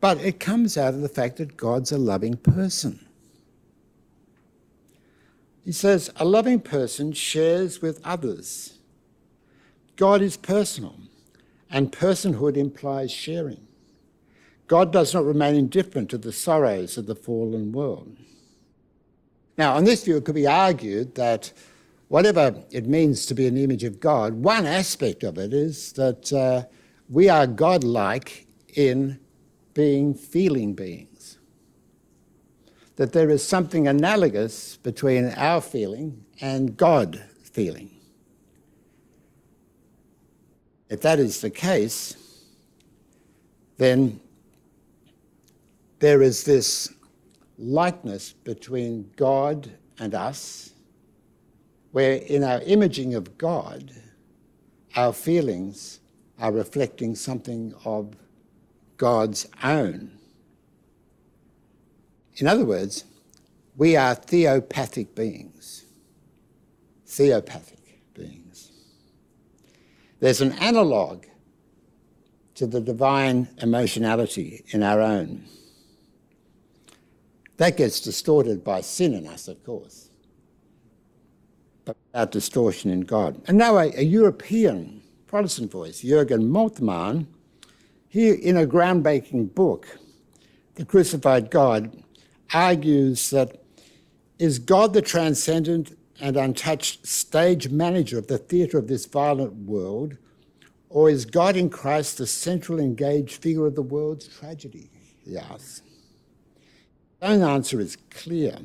But 0.00 0.18
it 0.18 0.38
comes 0.38 0.76
out 0.76 0.94
of 0.94 1.00
the 1.00 1.08
fact 1.08 1.36
that 1.36 1.56
God's 1.56 1.90
a 1.90 1.98
loving 1.98 2.36
person. 2.36 3.06
He 5.64 5.72
says, 5.72 6.10
a 6.16 6.24
loving 6.24 6.60
person 6.60 7.12
shares 7.12 7.82
with 7.82 8.00
others. 8.04 8.78
God 9.96 10.22
is 10.22 10.36
personal, 10.36 10.96
and 11.70 11.90
personhood 11.90 12.56
implies 12.56 13.10
sharing. 13.10 13.66
God 14.68 14.92
does 14.92 15.14
not 15.14 15.24
remain 15.24 15.54
indifferent 15.54 16.10
to 16.10 16.18
the 16.18 16.32
sorrows 16.32 16.98
of 16.98 17.06
the 17.06 17.16
fallen 17.16 17.72
world. 17.72 18.16
Now, 19.56 19.74
on 19.74 19.84
this 19.84 20.04
view, 20.04 20.18
it 20.18 20.24
could 20.24 20.34
be 20.34 20.46
argued 20.46 21.14
that 21.14 21.52
whatever 22.08 22.62
it 22.70 22.86
means 22.86 23.26
to 23.26 23.34
be 23.34 23.46
an 23.46 23.56
image 23.56 23.84
of 23.84 23.98
God, 23.98 24.34
one 24.34 24.66
aspect 24.66 25.24
of 25.24 25.38
it 25.38 25.52
is 25.52 25.92
that 25.94 26.32
uh, 26.32 26.64
we 27.08 27.28
are 27.28 27.46
God-like 27.46 28.46
in 28.74 29.18
being 29.76 30.14
feeling 30.14 30.72
beings. 30.72 31.36
That 32.96 33.12
there 33.12 33.28
is 33.28 33.46
something 33.46 33.86
analogous 33.86 34.78
between 34.78 35.26
our 35.36 35.60
feeling 35.60 36.24
and 36.40 36.78
God 36.78 37.22
feeling. 37.42 37.90
If 40.88 41.02
that 41.02 41.18
is 41.18 41.42
the 41.42 41.50
case, 41.50 42.16
then 43.76 44.18
there 45.98 46.22
is 46.22 46.44
this 46.44 46.94
likeness 47.58 48.32
between 48.32 49.10
God 49.16 49.70
and 49.98 50.14
us, 50.14 50.72
where 51.92 52.14
in 52.14 52.42
our 52.42 52.62
imaging 52.62 53.14
of 53.14 53.36
God, 53.36 53.92
our 54.94 55.12
feelings 55.12 56.00
are 56.38 56.52
reflecting 56.52 57.14
something 57.14 57.74
of 57.84 58.14
God's 58.96 59.46
own. 59.62 60.12
In 62.36 62.46
other 62.46 62.64
words, 62.64 63.04
we 63.76 63.96
are 63.96 64.14
theopathic 64.14 65.14
beings. 65.14 65.84
Theopathic 67.06 68.02
beings. 68.14 68.72
There's 70.20 70.40
an 70.40 70.52
analogue 70.52 71.26
to 72.54 72.66
the 72.66 72.80
divine 72.80 73.48
emotionality 73.60 74.64
in 74.68 74.82
our 74.82 75.00
own. 75.00 75.44
That 77.58 77.76
gets 77.76 78.00
distorted 78.00 78.64
by 78.64 78.80
sin 78.80 79.14
in 79.14 79.26
us, 79.26 79.48
of 79.48 79.62
course, 79.64 80.10
but 81.84 81.96
without 82.06 82.32
distortion 82.32 82.90
in 82.90 83.02
God. 83.02 83.40
And 83.46 83.56
now 83.56 83.78
a, 83.78 83.92
a 83.96 84.02
European 84.02 85.02
Protestant 85.26 85.70
voice, 85.70 86.02
Jürgen 86.02 86.50
Moltmann, 86.50 87.26
he, 88.08 88.30
in 88.30 88.56
a 88.56 88.66
groundbreaking 88.66 89.54
book, 89.54 89.98
The 90.74 90.84
Crucified 90.84 91.50
God, 91.50 92.02
argues 92.52 93.30
that 93.30 93.62
is 94.38 94.58
God 94.58 94.92
the 94.92 95.02
transcendent 95.02 95.96
and 96.20 96.36
untouched 96.36 97.06
stage 97.06 97.68
manager 97.68 98.18
of 98.18 98.26
the 98.26 98.38
theatre 98.38 98.78
of 98.78 98.88
this 98.88 99.06
violent 99.06 99.54
world, 99.54 100.16
or 100.88 101.10
is 101.10 101.24
God 101.24 101.56
in 101.56 101.68
Christ 101.68 102.18
the 102.18 102.26
central 102.26 102.78
engaged 102.78 103.42
figure 103.42 103.66
of 103.66 103.74
the 103.74 103.82
world's 103.82 104.28
tragedy? 104.28 104.90
He 105.24 105.36
asks. 105.36 105.82
His 107.20 107.30
own 107.30 107.42
answer 107.42 107.80
is 107.80 107.96
clear. 108.10 108.56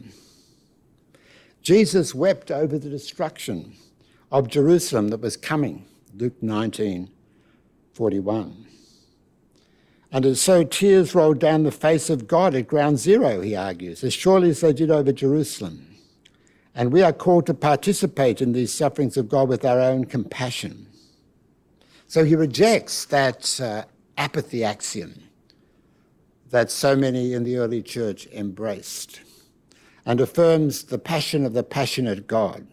Jesus 1.62 2.16
wept 2.16 2.52
over 2.52 2.78
the 2.78 2.90
destruction 2.90 3.76
of 4.32 4.48
Jerusalem 4.48 5.10
that 5.10 5.22
was 5.22 5.38
coming, 5.38 5.86
Luke 6.16 6.42
19 6.42 7.10
41. 7.94 8.71
And 10.12 10.26
as 10.26 10.42
so 10.42 10.64
tears 10.64 11.16
rolled 11.16 11.40
down 11.40 11.64
the 11.64 11.72
face 11.72 12.10
of 12.10 12.28
God 12.28 12.54
at 12.54 12.68
ground 12.68 13.00
zero, 13.00 13.42
he 13.42 13.56
argues, 13.56 14.04
as 14.04 14.14
surely 14.14 14.50
as 14.50 14.60
they 14.60 14.74
did 14.74 14.92
over 14.92 15.14
Jerusalem. 15.14 15.88
And 16.76 16.92
we 16.92 17.02
are 17.02 17.14
called 17.14 17.46
to 17.46 17.54
participate 17.54 18.42
in 18.42 18.52
these 18.52 18.74
sufferings 18.74 19.16
of 19.16 19.30
God 19.30 19.48
with 19.48 19.64
our 19.64 19.80
own 19.80 20.06
compassion. 20.06 20.88
So 22.08 22.26
he 22.26 22.36
rejects 22.36 23.06
that 23.06 23.60
uh, 23.62 23.86
apathy 24.18 24.64
axiom 24.66 25.14
that 26.50 26.70
so 26.70 26.96
many 26.96 27.32
in 27.32 27.44
the 27.44 27.58
early 27.58 27.82
church 27.82 28.28
embraced 28.34 29.22
and 30.06 30.20
affirms 30.20 30.84
the 30.84 31.00
passion 31.00 31.46
of 31.46 31.54
the 31.54 31.64
passionate 31.64 32.28
God. 32.28 32.68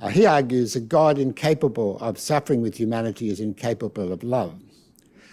Uh, 0.00 0.08
he 0.08 0.26
argues 0.26 0.74
that 0.74 0.88
God, 0.88 1.18
incapable 1.18 1.98
of 2.00 2.18
suffering 2.18 2.60
with 2.60 2.76
humanity, 2.76 3.28
is 3.28 3.38
incapable 3.38 4.12
of 4.12 4.24
love. 4.24 4.58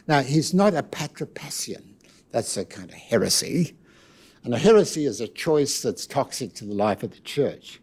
Now, 0.07 0.21
he's 0.21 0.53
not 0.53 0.73
a 0.73 0.83
patripassian. 0.83 1.93
That's 2.31 2.57
a 2.57 2.65
kind 2.65 2.89
of 2.89 2.95
heresy. 2.95 3.75
And 4.43 4.53
a 4.53 4.57
heresy 4.57 5.05
is 5.05 5.21
a 5.21 5.27
choice 5.27 5.81
that's 5.81 6.07
toxic 6.07 6.53
to 6.55 6.65
the 6.65 6.73
life 6.73 7.03
of 7.03 7.11
the 7.11 7.19
church. 7.19 7.79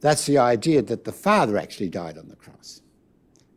That's 0.00 0.26
the 0.26 0.38
idea 0.38 0.82
that 0.82 1.04
the 1.04 1.12
Father 1.12 1.56
actually 1.56 1.88
died 1.88 2.18
on 2.18 2.28
the 2.28 2.36
cross. 2.36 2.82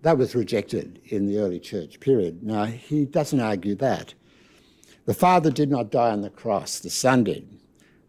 That 0.01 0.17
was 0.17 0.35
rejected 0.35 0.99
in 1.05 1.27
the 1.27 1.37
early 1.37 1.59
church 1.59 1.99
period. 1.99 2.43
Now, 2.43 2.65
he 2.65 3.05
doesn't 3.05 3.39
argue 3.39 3.75
that. 3.75 4.13
The 5.05 5.13
Father 5.13 5.51
did 5.51 5.69
not 5.69 5.91
die 5.91 6.11
on 6.11 6.21
the 6.21 6.29
cross, 6.29 6.79
the 6.79 6.89
Son 6.89 7.23
did. 7.23 7.47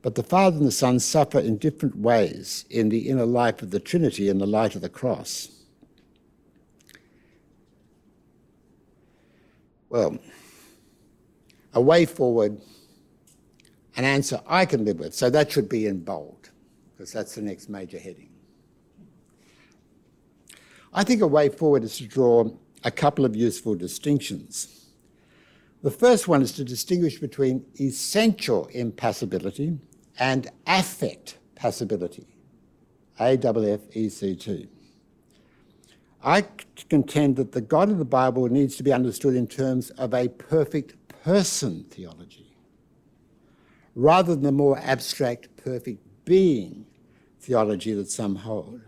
But 0.02 0.14
the 0.14 0.22
Father 0.22 0.56
and 0.56 0.66
the 0.66 0.72
Son 0.72 0.98
suffer 0.98 1.38
in 1.38 1.58
different 1.58 1.96
ways 1.96 2.64
in 2.70 2.88
the 2.88 3.08
inner 3.08 3.26
life 3.26 3.62
of 3.62 3.70
the 3.70 3.80
Trinity 3.80 4.28
in 4.28 4.38
the 4.38 4.46
light 4.46 4.74
of 4.74 4.82
the 4.82 4.88
cross. 4.88 5.61
Well, 9.92 10.18
a 11.74 11.80
way 11.82 12.06
forward, 12.06 12.58
an 13.94 14.04
answer 14.04 14.40
I 14.46 14.64
can 14.64 14.86
live 14.86 14.98
with. 15.00 15.14
So 15.14 15.28
that 15.28 15.52
should 15.52 15.68
be 15.68 15.86
in 15.86 16.02
bold, 16.02 16.48
because 16.96 17.12
that's 17.12 17.34
the 17.34 17.42
next 17.42 17.68
major 17.68 17.98
heading. 17.98 18.30
I 20.94 21.04
think 21.04 21.20
a 21.20 21.26
way 21.26 21.50
forward 21.50 21.84
is 21.84 21.98
to 21.98 22.06
draw 22.06 22.50
a 22.84 22.90
couple 22.90 23.26
of 23.26 23.36
useful 23.36 23.74
distinctions. 23.74 24.86
The 25.82 25.90
first 25.90 26.26
one 26.26 26.40
is 26.40 26.52
to 26.52 26.64
distinguish 26.64 27.20
between 27.20 27.66
essential 27.78 28.68
impassibility 28.68 29.78
and 30.18 30.50
affect 30.66 31.36
passibility, 31.54 32.34
A-F-F-E-C-T. 33.20 34.68
I 36.24 36.44
contend 36.88 37.36
that 37.36 37.52
the 37.52 37.60
God 37.60 37.90
of 37.90 37.98
the 37.98 38.04
Bible 38.04 38.48
needs 38.48 38.76
to 38.76 38.82
be 38.82 38.92
understood 38.92 39.34
in 39.34 39.46
terms 39.46 39.90
of 39.90 40.14
a 40.14 40.28
perfect 40.28 40.94
person 41.24 41.84
theology, 41.90 42.56
rather 43.94 44.34
than 44.34 44.44
the 44.44 44.52
more 44.52 44.78
abstract 44.78 45.56
perfect 45.56 46.00
being 46.24 46.86
theology 47.40 47.92
that 47.94 48.10
some 48.10 48.36
hold. 48.36 48.82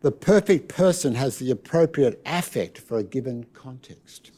The 0.00 0.10
perfect 0.10 0.68
person 0.68 1.14
has 1.14 1.38
the 1.38 1.50
appropriate 1.50 2.20
affect 2.26 2.78
for 2.78 2.96
a 2.98 3.04
given 3.04 3.44
context. 3.52 4.32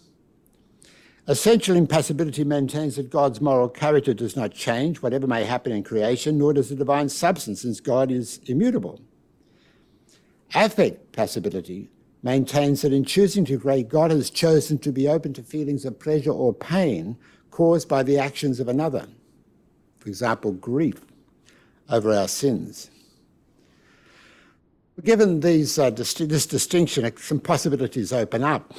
Essential 1.27 1.75
impassibility 1.75 2.45
maintains 2.45 2.97
that 2.97 3.09
God's 3.09 3.41
moral 3.41 3.71
character 3.71 4.13
does 4.13 4.37
not 4.37 4.53
change, 4.53 5.01
whatever 5.01 5.27
may 5.27 5.45
happen 5.45 5.73
in 5.73 5.83
creation, 5.83 6.37
nor 6.37 6.53
does 6.53 6.69
the 6.69 6.75
divine 6.75 7.09
substance, 7.09 7.63
since 7.63 7.81
God 7.81 8.11
is 8.11 8.41
immutable. 8.45 9.01
Affect 10.55 11.13
passibility 11.13 11.91
maintains 12.23 12.83
that 12.83 12.93
in 12.93 13.05
choosing 13.05 13.45
to 13.45 13.59
create, 13.59 13.89
God 13.89 14.11
has 14.11 14.31
chosen 14.31 14.79
to 14.79 14.93
be 14.93 15.09
open 15.09 15.33
to 15.35 15.43
feelings 15.43 15.85
of 15.85 15.99
pleasure 15.99 16.31
or 16.31 16.55
pain 16.55 17.17
caused 17.51 17.89
by 17.89 18.03
the 18.03 18.19
actions 18.19 18.61
of 18.61 18.69
another. 18.69 19.07
For 19.99 20.09
example, 20.09 20.53
grief 20.53 21.01
over 21.91 22.13
our 22.13 22.29
sins. 22.29 22.91
Given 25.03 25.41
these, 25.41 25.79
uh, 25.79 25.91
this 25.91 26.15
distinction, 26.47 27.17
some 27.17 27.41
possibilities 27.41 28.13
open 28.13 28.45
up. 28.45 28.73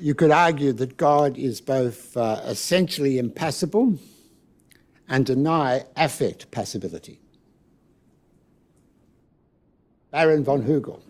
You 0.00 0.14
could 0.14 0.30
argue 0.30 0.72
that 0.74 0.96
God 0.96 1.36
is 1.38 1.60
both 1.60 2.16
uh, 2.16 2.40
essentially 2.44 3.18
impassible 3.18 3.98
and 5.08 5.24
deny 5.24 5.84
affect 5.96 6.50
passibility. 6.50 7.20
Baron 10.10 10.44
von 10.44 10.62
Hugel. 10.62 11.00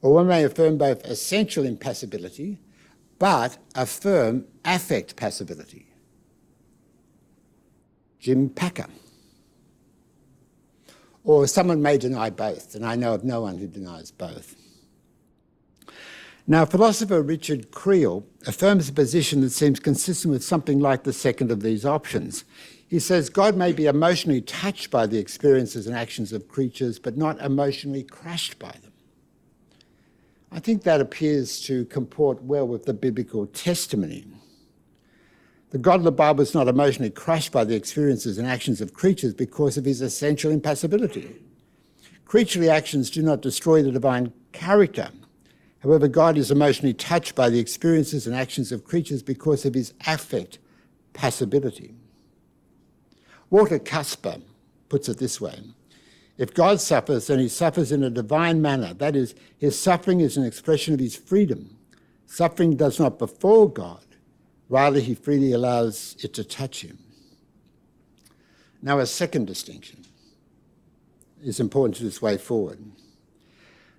Or 0.00 0.14
one 0.14 0.28
may 0.28 0.44
affirm 0.44 0.78
both 0.78 1.04
essential 1.04 1.64
impassibility 1.64 2.58
but 3.18 3.58
affirm 3.74 4.44
affect 4.64 5.16
passibility. 5.16 5.86
Jim 8.20 8.48
Packer. 8.48 8.86
Or 11.24 11.46
someone 11.46 11.82
may 11.82 11.98
deny 11.98 12.30
both, 12.30 12.74
and 12.74 12.86
I 12.86 12.96
know 12.96 13.14
of 13.14 13.24
no 13.24 13.42
one 13.42 13.58
who 13.58 13.66
denies 13.66 14.10
both. 14.10 14.54
Now, 16.46 16.64
philosopher 16.64 17.20
Richard 17.20 17.70
Creel 17.70 18.24
affirms 18.46 18.88
a 18.88 18.92
position 18.92 19.42
that 19.42 19.50
seems 19.50 19.78
consistent 19.80 20.32
with 20.32 20.42
something 20.42 20.80
like 20.80 21.04
the 21.04 21.12
second 21.12 21.50
of 21.50 21.62
these 21.62 21.84
options. 21.84 22.44
He 22.88 22.98
says 22.98 23.28
God 23.28 23.56
may 23.56 23.72
be 23.72 23.86
emotionally 23.86 24.40
touched 24.40 24.90
by 24.90 25.06
the 25.06 25.18
experiences 25.18 25.86
and 25.86 25.94
actions 25.94 26.32
of 26.32 26.48
creatures, 26.48 26.98
but 26.98 27.16
not 27.16 27.40
emotionally 27.40 28.02
crushed 28.02 28.58
by 28.58 28.70
them. 28.70 28.92
I 30.50 30.60
think 30.60 30.82
that 30.82 31.00
appears 31.00 31.60
to 31.62 31.84
comport 31.86 32.42
well 32.42 32.66
with 32.66 32.86
the 32.86 32.94
biblical 32.94 33.46
testimony. 33.46 34.26
The 35.70 35.78
God 35.78 35.96
of 35.96 36.04
the 36.04 36.12
Bible 36.12 36.40
is 36.40 36.54
not 36.54 36.68
emotionally 36.68 37.10
crushed 37.10 37.52
by 37.52 37.64
the 37.64 37.76
experiences 37.76 38.38
and 38.38 38.48
actions 38.48 38.80
of 38.80 38.94
creatures 38.94 39.34
because 39.34 39.76
of 39.76 39.84
his 39.84 40.00
essential 40.00 40.50
impassibility. 40.50 41.36
Creaturely 42.24 42.70
actions 42.70 43.10
do 43.10 43.22
not 43.22 43.42
destroy 43.42 43.82
the 43.82 43.92
divine 43.92 44.32
character, 44.52 45.10
However, 45.80 46.08
God 46.08 46.36
is 46.36 46.50
emotionally 46.50 46.94
touched 46.94 47.34
by 47.34 47.50
the 47.50 47.58
experiences 47.58 48.26
and 48.26 48.34
actions 48.34 48.72
of 48.72 48.84
creatures 48.84 49.22
because 49.22 49.64
of 49.64 49.74
his 49.74 49.94
affect 50.06 50.58
passibility. 51.12 51.94
Walter 53.50 53.78
Kasper 53.78 54.38
puts 54.88 55.08
it 55.08 55.18
this 55.18 55.40
way 55.40 55.60
If 56.36 56.54
God 56.54 56.80
suffers, 56.80 57.26
then 57.26 57.38
he 57.38 57.48
suffers 57.48 57.92
in 57.92 58.02
a 58.02 58.10
divine 58.10 58.60
manner. 58.60 58.94
That 58.94 59.16
is, 59.16 59.34
his 59.58 59.78
suffering 59.78 60.20
is 60.20 60.36
an 60.36 60.44
expression 60.44 60.94
of 60.94 61.00
his 61.00 61.16
freedom. 61.16 61.76
Suffering 62.26 62.76
does 62.76 63.00
not 63.00 63.18
befall 63.18 63.68
God, 63.68 64.04
rather, 64.68 65.00
he 65.00 65.14
freely 65.14 65.52
allows 65.52 66.16
it 66.22 66.34
to 66.34 66.44
touch 66.44 66.82
him. 66.82 66.98
Now, 68.82 68.98
a 68.98 69.06
second 69.06 69.46
distinction 69.46 70.04
is 71.42 71.58
important 71.58 71.96
to 71.96 72.04
this 72.04 72.20
way 72.20 72.36
forward. 72.36 72.78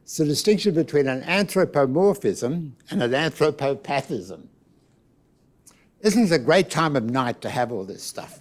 It's 0.04 0.18
the 0.18 0.26
distinction 0.26 0.74
between 0.74 1.08
an 1.08 1.24
anthropomorphism 1.24 2.76
and 2.90 3.04
an 3.04 3.12
anthropopathism. 3.12 4.48
Isn't 6.02 6.24
it 6.24 6.32
a 6.32 6.40
great 6.40 6.70
time 6.70 6.96
of 6.96 7.10
night 7.10 7.42
to 7.42 7.50
have 7.50 7.72
all 7.72 7.84
this 7.84 8.04
stuff? 8.04 8.40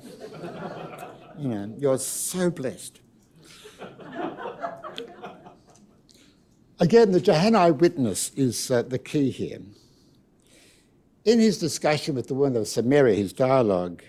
You 1.39 1.49
know, 1.49 1.75
you're 1.79 1.99
so 1.99 2.51
blessed. 2.51 3.01
Again, 6.81 7.11
the 7.11 7.21
Johannine 7.21 7.79
witness 7.79 8.31
is 8.37 8.71
uh, 8.71 8.83
the 8.83 8.99
key 8.99 9.31
here. 9.31 9.59
In 11.25 11.41
his 11.41 11.59
discussion 11.59 12.15
with 12.15 12.29
the 12.29 12.35
woman 12.35 12.57
of 12.57 12.69
Samaria, 12.69 13.17
his 13.17 13.33
dialogue, 13.33 14.03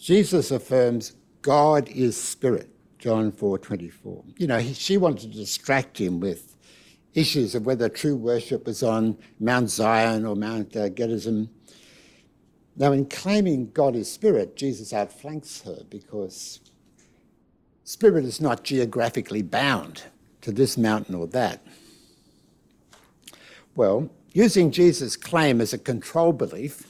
Jesus 0.00 0.50
affirms 0.50 1.14
God 1.42 1.88
is 1.90 2.20
spirit, 2.20 2.70
John 2.98 3.30
4 3.30 3.58
24. 3.58 4.24
You 4.38 4.46
know, 4.46 4.58
he, 4.58 4.72
she 4.72 4.96
wanted 4.96 5.32
to 5.32 5.38
distract 5.38 5.98
him 6.00 6.20
with 6.20 6.56
issues 7.12 7.54
of 7.54 7.66
whether 7.66 7.88
true 7.88 8.16
worship 8.16 8.66
was 8.66 8.82
on 8.82 9.16
Mount 9.38 9.70
Zion 9.70 10.24
or 10.24 10.34
Mount 10.34 10.74
uh, 10.76 10.88
Gerizim. 10.88 11.50
Now, 12.76 12.92
in 12.92 13.06
claiming 13.06 13.70
God 13.70 13.94
is 13.94 14.10
spirit, 14.10 14.56
Jesus 14.56 14.92
outflanks 14.92 15.62
her 15.62 15.84
because 15.88 16.60
spirit 17.84 18.24
is 18.24 18.40
not 18.40 18.64
geographically 18.64 19.42
bound 19.42 20.02
to 20.40 20.50
this 20.50 20.76
mountain 20.76 21.14
or 21.14 21.26
that. 21.28 21.64
Well, 23.76 24.10
using 24.32 24.70
Jesus' 24.70 25.16
claim 25.16 25.60
as 25.60 25.72
a 25.72 25.78
control 25.78 26.32
belief, 26.32 26.88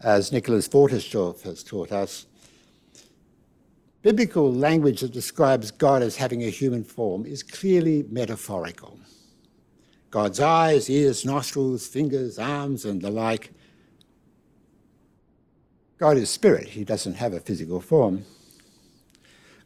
as 0.00 0.32
Nicholas 0.32 0.68
Wolterstorff 0.68 1.42
has 1.42 1.62
taught 1.62 1.92
us, 1.92 2.26
biblical 4.02 4.52
language 4.52 5.00
that 5.00 5.12
describes 5.12 5.70
God 5.70 6.02
as 6.02 6.16
having 6.16 6.42
a 6.42 6.50
human 6.50 6.84
form 6.84 7.24
is 7.24 7.42
clearly 7.42 8.04
metaphorical. 8.10 8.98
God's 10.10 10.40
eyes, 10.40 10.90
ears, 10.90 11.24
nostrils, 11.24 11.86
fingers, 11.86 12.38
arms, 12.38 12.84
and 12.84 13.00
the 13.00 13.10
like. 13.10 13.52
God 16.02 16.16
is 16.16 16.30
spirit, 16.30 16.66
he 16.66 16.82
doesn't 16.82 17.14
have 17.14 17.32
a 17.32 17.38
physical 17.38 17.80
form. 17.80 18.24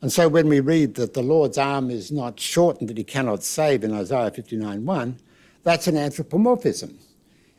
And 0.03 0.13
so 0.13 0.29
when 0.29 0.51
we 0.51 0.61
read 0.61 0.97
that 0.97 1.15
the 1.15 1.23
Lord's 1.23 1.57
arm 1.57 1.91
is 1.91 2.13
not 2.13 2.39
shortened 2.39 2.91
that 2.91 2.99
he 2.99 3.05
cannot 3.05 3.43
save 3.43 3.83
in 3.83 3.95
Isaiah 3.95 4.31
59:1, 4.31 5.17
that's 5.63 5.87
an 5.87 5.97
anthropomorphism. 5.97 6.99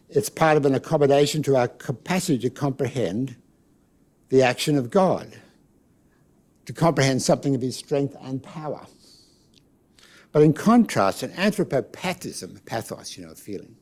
It's 0.09 0.29
part 0.29 0.57
of 0.57 0.65
an 0.67 0.75
accommodation 0.75 1.41
to 1.41 1.55
our 1.55 1.67
capacity 1.67 2.37
to 2.37 2.51
comprehend 2.51 3.35
the 4.29 4.43
action 4.43 4.77
of 4.77 4.91
God, 4.91 5.39
to 6.67 6.71
comprehend 6.71 7.23
something 7.23 7.55
of 7.55 7.63
his 7.63 7.77
strength 7.77 8.15
and 8.21 8.43
power. 8.43 8.85
But 10.31 10.43
in 10.43 10.53
contrast, 10.53 11.23
an 11.23 11.31
anthropopathism, 11.31 12.63
pathos, 12.65 13.17
you 13.17 13.25
know, 13.25 13.33
feeling, 13.33 13.75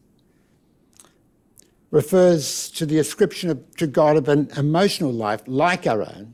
refers 1.92 2.70
to 2.72 2.86
the 2.86 2.98
ascription 2.98 3.50
of, 3.50 3.76
to 3.78 3.88
God 3.88 4.18
of 4.18 4.28
an 4.28 4.50
emotional 4.58 5.12
life 5.12 5.42
like 5.48 5.88
our 5.88 6.02
own, 6.02 6.34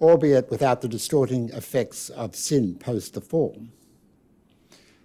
albeit 0.00 0.50
without 0.50 0.80
the 0.80 0.88
distorting 0.88 1.48
effects 1.50 2.10
of 2.10 2.34
sin 2.34 2.74
post 2.74 3.14
the 3.14 3.20
fall. 3.20 3.66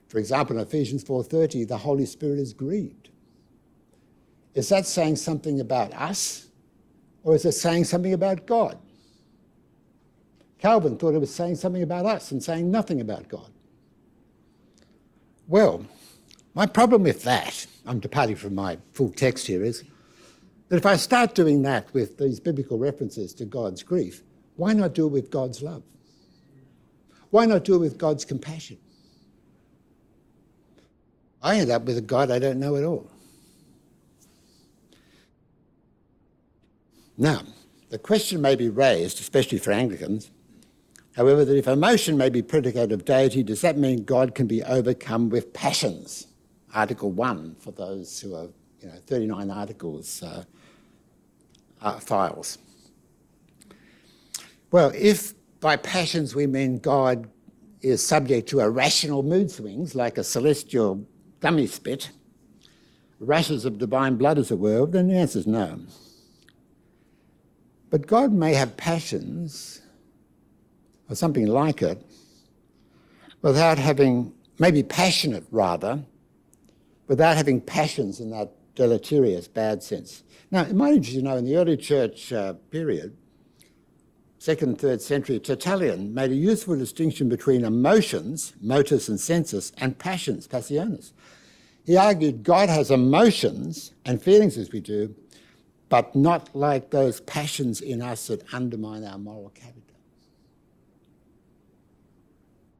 For 0.07 0.19
example, 0.19 0.55
in 0.57 0.61
Ephesians 0.61 1.03
4:30, 1.03 1.67
the 1.67 1.77
Holy 1.77 2.05
Spirit 2.05 2.39
is 2.39 2.53
grieved. 2.53 3.09
Is 4.53 4.69
that 4.69 4.85
saying 4.85 5.17
something 5.17 5.59
about 5.59 5.93
us, 5.93 6.47
or 7.23 7.35
is 7.35 7.45
it 7.45 7.51
saying 7.51 7.83
something 7.83 8.13
about 8.13 8.47
God? 8.47 8.79
Calvin 10.57 10.97
thought 10.97 11.13
it 11.13 11.19
was 11.19 11.33
saying 11.33 11.55
something 11.55 11.83
about 11.83 12.05
us 12.05 12.31
and 12.31 12.41
saying 12.41 12.71
nothing 12.71 12.99
about 12.99 13.27
God. 13.27 13.51
Well, 15.47 15.85
my 16.57 16.65
problem 16.65 17.03
with 17.03 17.21
that, 17.21 17.67
I'm 17.85 17.99
departing 17.99 18.35
from 18.35 18.55
my 18.55 18.79
full 18.91 19.11
text 19.11 19.45
here, 19.45 19.63
is 19.63 19.83
that 20.69 20.77
if 20.77 20.87
I 20.87 20.95
start 20.95 21.35
doing 21.35 21.61
that 21.61 21.93
with 21.93 22.17
these 22.17 22.39
biblical 22.39 22.79
references 22.79 23.31
to 23.35 23.45
God's 23.45 23.83
grief, 23.83 24.23
why 24.55 24.73
not 24.73 24.95
do 24.95 25.05
it 25.05 25.11
with 25.11 25.29
God's 25.29 25.61
love? 25.61 25.83
Why 27.29 27.45
not 27.45 27.63
do 27.63 27.75
it 27.75 27.77
with 27.77 27.99
God's 27.99 28.25
compassion? 28.25 28.79
I 31.43 31.57
end 31.59 31.69
up 31.69 31.83
with 31.83 31.95
a 31.95 32.01
God 32.01 32.31
I 32.31 32.39
don't 32.39 32.59
know 32.59 32.75
at 32.75 32.83
all. 32.83 33.07
Now, 37.19 37.43
the 37.91 37.99
question 37.99 38.41
may 38.41 38.55
be 38.55 38.69
raised, 38.69 39.19
especially 39.19 39.59
for 39.59 39.71
Anglicans, 39.71 40.31
However, 41.15 41.43
that 41.45 41.57
if 41.57 41.67
emotion 41.67 42.15
may 42.15 42.29
be 42.29 42.43
predicate 42.43 42.91
of 42.91 43.03
deity, 43.03 43.41
does 43.41 43.61
that 43.61 43.75
mean 43.75 44.03
God 44.03 44.35
can 44.35 44.45
be 44.45 44.61
overcome 44.63 45.29
with 45.29 45.51
passions? 45.51 46.27
Article 46.73 47.11
1 47.11 47.55
for 47.59 47.71
those 47.71 48.19
who 48.19 48.35
are, 48.35 48.47
you 48.81 48.87
know, 48.87 48.95
39 49.05 49.49
articles 49.49 50.21
uh, 50.23 50.43
uh, 51.81 51.99
files. 51.99 52.57
Well, 54.71 54.91
if 54.95 55.33
by 55.59 55.77
passions 55.77 56.35
we 56.35 56.45
mean 56.45 56.79
God 56.79 57.29
is 57.81 58.05
subject 58.05 58.49
to 58.49 58.59
irrational 58.59 59.23
mood 59.23 59.49
swings 59.49 59.95
like 59.95 60.17
a 60.17 60.23
celestial 60.23 61.05
dummy 61.39 61.67
spit, 61.67 62.11
rushes 63.19 63.65
of 63.65 63.77
divine 63.77 64.15
blood, 64.15 64.37
as 64.37 64.51
it 64.51 64.59
were, 64.59 64.85
then 64.85 65.07
the 65.07 65.15
answer 65.15 65.39
is 65.39 65.47
no. 65.47 65.79
But 67.89 68.05
God 68.05 68.33
may 68.33 68.53
have 68.53 68.75
passions 68.75 69.81
or 71.09 71.15
something 71.15 71.47
like 71.47 71.81
it, 71.81 72.01
without 73.41 73.77
having, 73.77 74.33
maybe 74.59 74.83
passionate 74.83 75.45
rather, 75.51 76.03
without 77.07 77.37
having 77.37 77.61
passions 77.61 78.19
in 78.19 78.29
that 78.31 78.51
deleterious 78.75 79.47
bad 79.47 79.81
sense. 79.81 80.23
Now, 80.51 80.61
it 80.61 80.75
might 80.75 80.93
interest 80.93 81.13
you 81.13 81.21
to 81.21 81.27
know 81.27 81.37
in 81.37 81.45
the 81.45 81.57
early 81.57 81.77
church 81.77 82.31
uh, 82.31 82.53
period, 82.71 83.17
second, 84.37 84.79
third 84.79 85.01
century, 85.01 85.39
Tertullian 85.39 86.13
made 86.13 86.31
a 86.31 86.35
useful 86.35 86.77
distinction 86.77 87.27
between 87.27 87.65
emotions, 87.65 88.53
motus 88.61 89.09
and 89.09 89.19
sensus, 89.19 89.71
and 89.77 89.97
passions, 89.97 90.47
passiones. 90.47 91.11
He 91.85 91.97
argued 91.97 92.43
God 92.43 92.69
has 92.69 92.91
emotions 92.91 93.93
and 94.05 94.21
feelings 94.21 94.57
as 94.57 94.71
we 94.71 94.79
do, 94.79 95.15
but 95.89 96.15
not 96.15 96.55
like 96.55 96.91
those 96.91 97.21
passions 97.21 97.81
in 97.81 98.01
us 98.01 98.27
that 98.27 98.53
undermine 98.53 99.03
our 99.05 99.17
moral 99.17 99.49
character. 99.49 99.81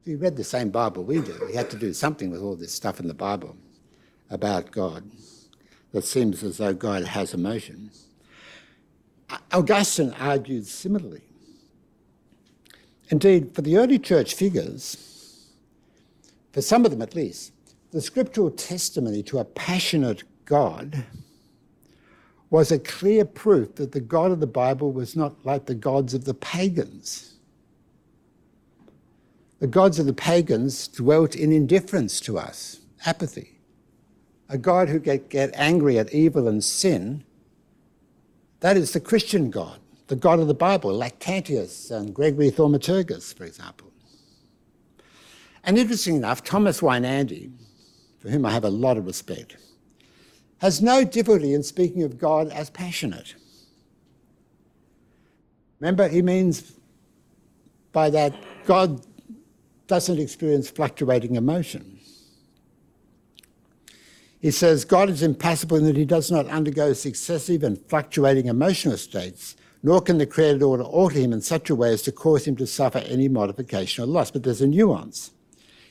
You 0.04 0.16
read 0.16 0.36
the 0.36 0.44
same 0.44 0.70
Bible 0.70 1.04
we 1.04 1.20
do, 1.20 1.38
we 1.46 1.54
had 1.54 1.70
to 1.70 1.76
do 1.76 1.92
something 1.92 2.30
with 2.30 2.40
all 2.40 2.56
this 2.56 2.72
stuff 2.72 3.00
in 3.00 3.08
the 3.08 3.14
Bible 3.14 3.56
about 4.30 4.70
God 4.70 5.10
that 5.92 6.04
seems 6.04 6.42
as 6.42 6.58
though 6.58 6.74
God 6.74 7.04
has 7.04 7.34
emotion. 7.34 7.90
Augustine 9.52 10.14
argued 10.18 10.66
similarly. 10.66 11.22
Indeed, 13.10 13.54
for 13.54 13.62
the 13.62 13.76
early 13.78 13.98
church 13.98 14.34
figures, 14.34 15.48
for 16.52 16.60
some 16.60 16.84
of 16.84 16.90
them 16.90 17.02
at 17.02 17.14
least, 17.14 17.52
the 17.90 18.00
scriptural 18.02 18.50
testimony 18.50 19.22
to 19.24 19.38
a 19.38 19.44
passionate 19.44 20.24
God 20.44 21.04
was 22.50 22.70
a 22.70 22.78
clear 22.78 23.24
proof 23.24 23.74
that 23.76 23.92
the 23.92 24.00
God 24.00 24.30
of 24.30 24.40
the 24.40 24.46
Bible 24.46 24.92
was 24.92 25.16
not 25.16 25.34
like 25.44 25.66
the 25.66 25.74
gods 25.74 26.14
of 26.14 26.24
the 26.24 26.34
pagans. 26.34 27.34
The 29.58 29.66
gods 29.66 29.98
of 29.98 30.06
the 30.06 30.12
pagans 30.12 30.88
dwelt 30.88 31.34
in 31.34 31.52
indifference 31.52 32.20
to 32.20 32.38
us, 32.38 32.80
apathy. 33.04 33.57
A 34.48 34.58
God 34.58 34.88
who 34.88 34.98
get, 34.98 35.28
get 35.28 35.50
angry 35.54 35.98
at 35.98 36.12
evil 36.12 36.48
and 36.48 36.62
sin, 36.64 37.24
that 38.60 38.76
is 38.76 38.92
the 38.92 39.00
Christian 39.00 39.50
God, 39.50 39.78
the 40.06 40.16
God 40.16 40.40
of 40.40 40.48
the 40.48 40.54
Bible, 40.54 40.90
Lactantius 40.90 41.90
and 41.90 42.14
Gregory 42.14 42.50
Thaumaturgus, 42.50 43.34
for 43.34 43.44
example. 43.44 43.92
And 45.64 45.78
interesting 45.78 46.16
enough, 46.16 46.42
Thomas 46.42 46.80
Weinandy, 46.80 47.52
for 48.20 48.30
whom 48.30 48.46
I 48.46 48.50
have 48.50 48.64
a 48.64 48.70
lot 48.70 48.96
of 48.96 49.06
respect, 49.06 49.56
has 50.58 50.82
no 50.82 51.04
difficulty 51.04 51.54
in 51.54 51.62
speaking 51.62 52.02
of 52.02 52.18
God 52.18 52.48
as 52.48 52.70
passionate. 52.70 53.34
Remember, 55.78 56.08
he 56.08 56.22
means 56.22 56.72
by 57.92 58.10
that 58.10 58.34
God 58.64 59.04
doesn't 59.86 60.18
experience 60.18 60.68
fluctuating 60.68 61.36
emotion. 61.36 61.97
He 64.40 64.50
says 64.50 64.84
God 64.84 65.10
is 65.10 65.22
impassible 65.22 65.76
in 65.78 65.84
that 65.84 65.96
he 65.96 66.04
does 66.04 66.30
not 66.30 66.46
undergo 66.46 66.92
successive 66.92 67.64
and 67.64 67.78
fluctuating 67.88 68.46
emotional 68.46 68.96
states, 68.96 69.56
nor 69.82 70.00
can 70.00 70.18
the 70.18 70.26
created 70.26 70.62
order 70.62 70.84
alter 70.84 71.18
him 71.18 71.32
in 71.32 71.40
such 71.40 71.70
a 71.70 71.74
way 71.74 71.92
as 71.92 72.02
to 72.02 72.12
cause 72.12 72.46
him 72.46 72.56
to 72.56 72.66
suffer 72.66 72.98
any 72.98 73.28
modification 73.28 74.04
or 74.04 74.06
loss. 74.06 74.30
But 74.30 74.44
there's 74.44 74.60
a 74.60 74.66
nuance. 74.68 75.32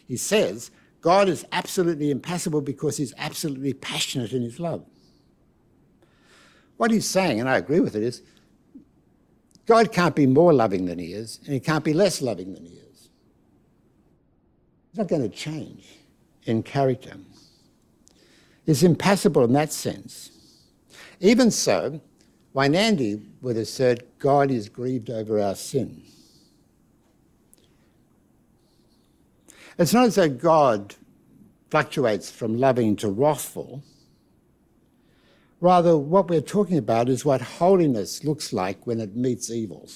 He 0.07 0.17
says 0.17 0.71
God 1.01 1.27
is 1.27 1.45
absolutely 1.51 2.09
impassible 2.09 2.61
because 2.61 2.97
he's 2.97 3.13
absolutely 3.17 3.73
passionate 3.73 4.31
in 4.31 4.41
his 4.41 4.59
love. 4.59 4.85
What 6.77 6.91
he's 6.91 7.07
saying, 7.07 7.39
and 7.39 7.49
I 7.49 7.57
agree 7.57 7.79
with 7.79 7.95
it, 7.95 8.03
is 8.03 8.21
God 9.65 9.91
can't 9.91 10.15
be 10.15 10.27
more 10.27 10.53
loving 10.53 10.85
than 10.85 10.99
he 10.99 11.13
is, 11.13 11.39
and 11.43 11.53
he 11.53 11.59
can't 11.59 11.83
be 11.83 11.93
less 11.93 12.21
loving 12.21 12.53
than 12.53 12.65
he 12.65 12.73
is. 12.73 13.09
He's 14.89 14.97
not 14.97 15.07
going 15.07 15.23
to 15.23 15.29
change 15.29 15.87
in 16.45 16.63
character. 16.63 17.13
He's 18.67 18.83
impassible 18.83 19.45
in 19.45 19.53
that 19.53 19.71
sense. 19.71 20.29
Even 21.21 21.49
so, 21.51 22.01
Weinandy 22.53 23.25
would 23.41 23.55
assert 23.55 24.19
God 24.19 24.51
is 24.51 24.67
grieved 24.67 25.09
over 25.09 25.39
our 25.39 25.55
sin. 25.55 26.03
It's 29.79 29.93
not 29.93 30.07
as 30.07 30.15
though 30.15 30.27
God 30.27 30.95
fluctuates 31.71 32.29
from 32.29 32.59
loving 32.59 32.97
to 32.97 33.09
wrathful. 33.09 33.83
Rather, 35.61 35.97
what 35.97 36.29
we're 36.29 36.41
talking 36.41 36.77
about 36.77 37.07
is 37.07 37.23
what 37.23 37.41
holiness 37.41 38.25
looks 38.25 38.51
like 38.51 38.85
when 38.85 38.99
it 38.99 39.15
meets 39.15 39.49
evil. 39.49 39.87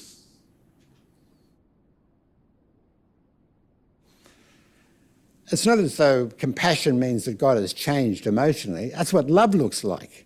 It's 5.52 5.66
not 5.66 5.80
as 5.80 5.98
though 5.98 6.28
compassion 6.28 7.00
means 7.00 7.26
that 7.26 7.38
God 7.38 7.58
has 7.58 7.74
changed 7.74 8.26
emotionally. 8.26 8.90
That's 8.90 9.14
what 9.14 9.30
love 9.30 9.54
looks 9.54 9.84
like 9.84 10.26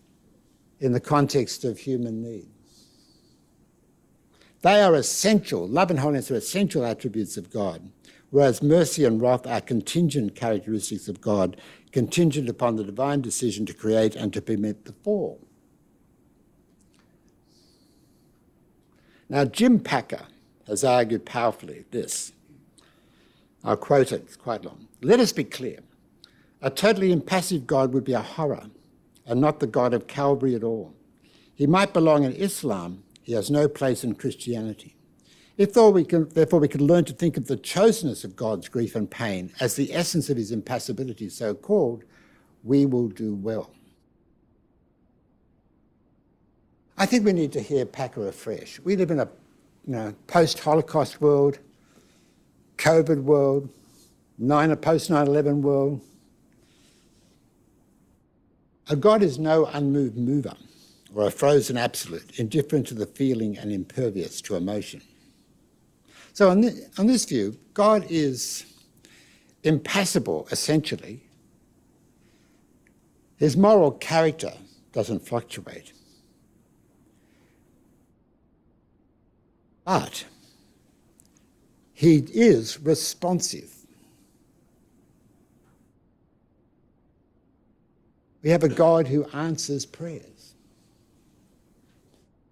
in 0.79 0.91
the 0.91 0.99
context 0.99 1.63
of 1.65 1.79
human 1.79 2.21
needs. 2.21 2.47
They 4.61 4.81
are 4.81 4.95
essential, 4.95 5.67
love 5.67 5.89
and 5.89 5.99
holiness 5.99 6.31
are 6.31 6.35
essential 6.35 6.85
attributes 6.85 7.38
of 7.38 7.51
God 7.51 7.91
whereas 8.35 8.61
mercy 8.61 9.05
and 9.05 9.21
wrath 9.21 9.47
are 9.47 9.61
contingent 9.61 10.35
characteristics 10.35 11.07
of 11.07 11.21
God, 11.21 11.55
contingent 11.93 12.49
upon 12.49 12.75
the 12.75 12.83
divine 12.83 13.21
decision 13.21 13.65
to 13.65 13.73
create 13.73 14.13
and 14.13 14.33
to 14.33 14.41
permit 14.41 14.83
the 14.83 14.91
fall. 14.91 15.39
Now, 19.29 19.45
Jim 19.45 19.79
Packer 19.79 20.25
has 20.67 20.83
argued 20.83 21.25
powerfully 21.25 21.85
this. 21.91 22.33
I'll 23.63 23.77
quote 23.77 24.11
it, 24.11 24.23
it's 24.23 24.35
quite 24.35 24.65
long. 24.65 24.89
Let 25.01 25.19
us 25.19 25.31
be 25.31 25.43
clear. 25.43 25.79
A 26.62 26.69
totally 26.69 27.12
impassive 27.12 27.67
God 27.67 27.93
would 27.93 28.03
be 28.03 28.13
a 28.13 28.21
horror 28.21 28.65
and 29.25 29.41
not 29.41 29.60
the 29.60 29.67
God 29.67 29.93
of 29.93 30.08
Calvary 30.08 30.55
at 30.55 30.63
all. 30.63 30.93
He 31.53 31.67
might 31.67 31.93
belong 31.93 32.23
in 32.23 32.34
Islam, 32.34 33.03
he 33.21 33.34
has 33.34 33.49
no 33.49 33.67
place 33.67 34.03
in 34.03 34.15
Christianity. 34.15 34.95
If 35.58 35.75
we 35.77 36.03
can, 36.03 36.27
therefore 36.29 36.60
we 36.60 36.67
can 36.67 36.86
learn 36.86 37.05
to 37.05 37.13
think 37.13 37.38
of 37.38 37.47
the 37.47 37.55
chosenness 37.55 38.25
of 38.25 38.36
God's 38.36 38.67
grief 38.67 38.95
and 38.95 39.10
pain 39.10 39.51
as 39.62 39.75
the 39.75 39.93
essence 39.93 40.29
of 40.29 40.38
his 40.38 40.51
impassibility, 40.51 41.29
so 41.29 41.53
called, 41.53 42.03
we 42.63 42.86
will 42.86 43.08
do 43.08 43.36
well. 43.36 43.71
I 46.97 47.05
think 47.05 47.25
we 47.25 47.34
need 47.34 47.51
to 47.53 47.62
hear 47.62 47.86
Packer 47.86 48.27
afresh. 48.27 48.79
We 48.84 48.95
live 48.95 49.12
in 49.12 49.19
a 49.19 49.29
you 49.86 49.93
know, 49.93 50.13
post-Holocaust 50.27 51.21
world, 51.21 51.60
COVID 52.77 53.23
world, 53.23 53.69
nine, 54.38 54.71
a 54.71 54.76
post 54.76 55.10
9-11 55.10 55.62
world. 55.62 56.02
A 58.89 58.95
God 58.95 59.24
is 59.24 59.39
no 59.39 59.65
unmoved 59.65 60.17
mover 60.17 60.56
or 61.15 61.28
a 61.28 61.32
frozen 61.32 61.78
absolute, 61.78 62.39
indifferent 62.39 62.86
to 62.88 62.93
the 62.93 63.06
feeling 63.06 63.58
and 63.58 63.71
impervious 63.71 64.41
to 64.41 64.56
emotion. 64.56 65.02
So, 66.34 66.50
on, 66.50 66.69
on 66.98 67.08
this 67.08 67.24
view, 67.24 67.58
God 67.74 68.06
is 68.10 68.65
impassible, 69.63 70.48
essentially. 70.52 71.24
His 73.38 73.56
moral 73.56 73.91
character 73.91 74.52
doesn't 74.91 75.26
fluctuate. 75.26 75.93
But 79.86 80.26
he 81.93 82.17
is 82.34 82.80
responsive. 82.82 83.74
We 88.45 88.51
have 88.51 88.63
a 88.63 88.69
God 88.69 89.08
who 89.08 89.25
answers 89.34 89.88
prayers. 89.88 90.53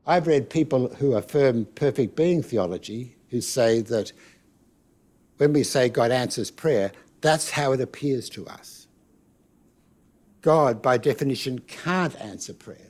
I've 0.07 0.25
read 0.25 0.49
people 0.49 0.87
who 0.95 1.13
affirm 1.13 1.65
perfect 1.75 2.15
being 2.15 2.41
theology 2.41 3.15
who 3.29 3.41
say 3.41 3.81
that 3.81 4.11
when 5.37 5.53
we 5.53 5.61
say 5.61 5.89
God 5.89 6.09
answers 6.09 6.49
prayer, 6.49 6.91
that's 7.21 7.51
how 7.51 7.73
it 7.73 7.79
appears 7.79 8.27
to 8.31 8.47
us. 8.47 8.87
God, 10.41 10.81
by 10.81 10.97
definition, 10.97 11.59
can't 11.59 12.19
answer 12.19 12.55
prayer 12.55 12.89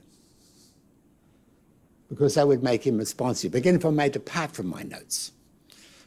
because 2.08 2.36
that 2.36 2.48
would 2.48 2.64
make 2.64 2.88
him 2.88 2.98
responsive. 2.98 3.54
Again, 3.54 3.76
if 3.76 3.86
I 3.86 3.90
may 3.90 4.08
depart 4.08 4.52
from 4.52 4.68
my 4.68 4.84
notes. 4.84 5.34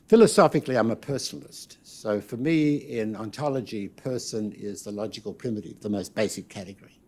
Philosophically, 0.09 0.77
I'm 0.77 0.91
a 0.91 0.97
personalist. 0.97 1.77
So 2.07 2.21
for 2.21 2.37
me, 2.37 2.77
in 2.77 3.17
ontology, 3.17 3.89
person 3.89 4.53
is 4.53 4.83
the 4.83 4.93
logical 4.93 5.33
primitive, 5.33 5.81
the 5.81 5.89
most 5.89 6.15
basic 6.15 6.49
category. 6.49 7.01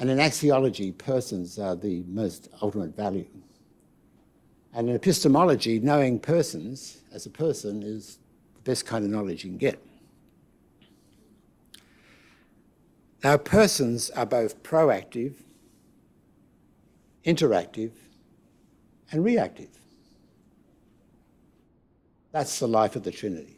And 0.00 0.10
in 0.10 0.18
axiology, 0.18 0.98
persons 0.98 1.56
are 1.56 1.76
the 1.76 2.02
most 2.08 2.48
ultimate 2.60 2.96
value. 2.96 3.28
And 4.74 4.88
in 4.88 4.96
epistemology, 4.96 5.78
knowing 5.78 6.18
persons 6.18 7.02
as 7.12 7.26
a 7.26 7.30
person 7.30 7.84
is 7.84 8.18
the 8.56 8.62
best 8.62 8.86
kind 8.86 9.04
of 9.04 9.12
knowledge 9.12 9.44
you 9.44 9.50
can 9.50 9.56
get. 9.56 9.80
Now, 13.22 13.36
persons 13.36 14.10
are 14.10 14.26
both 14.26 14.64
proactive, 14.64 15.34
interactive, 17.24 17.92
and 19.12 19.22
reactive. 19.22 19.70
That's 22.32 22.58
the 22.58 22.66
life 22.66 22.96
of 22.96 23.04
the 23.04 23.12
Trinity. 23.12 23.57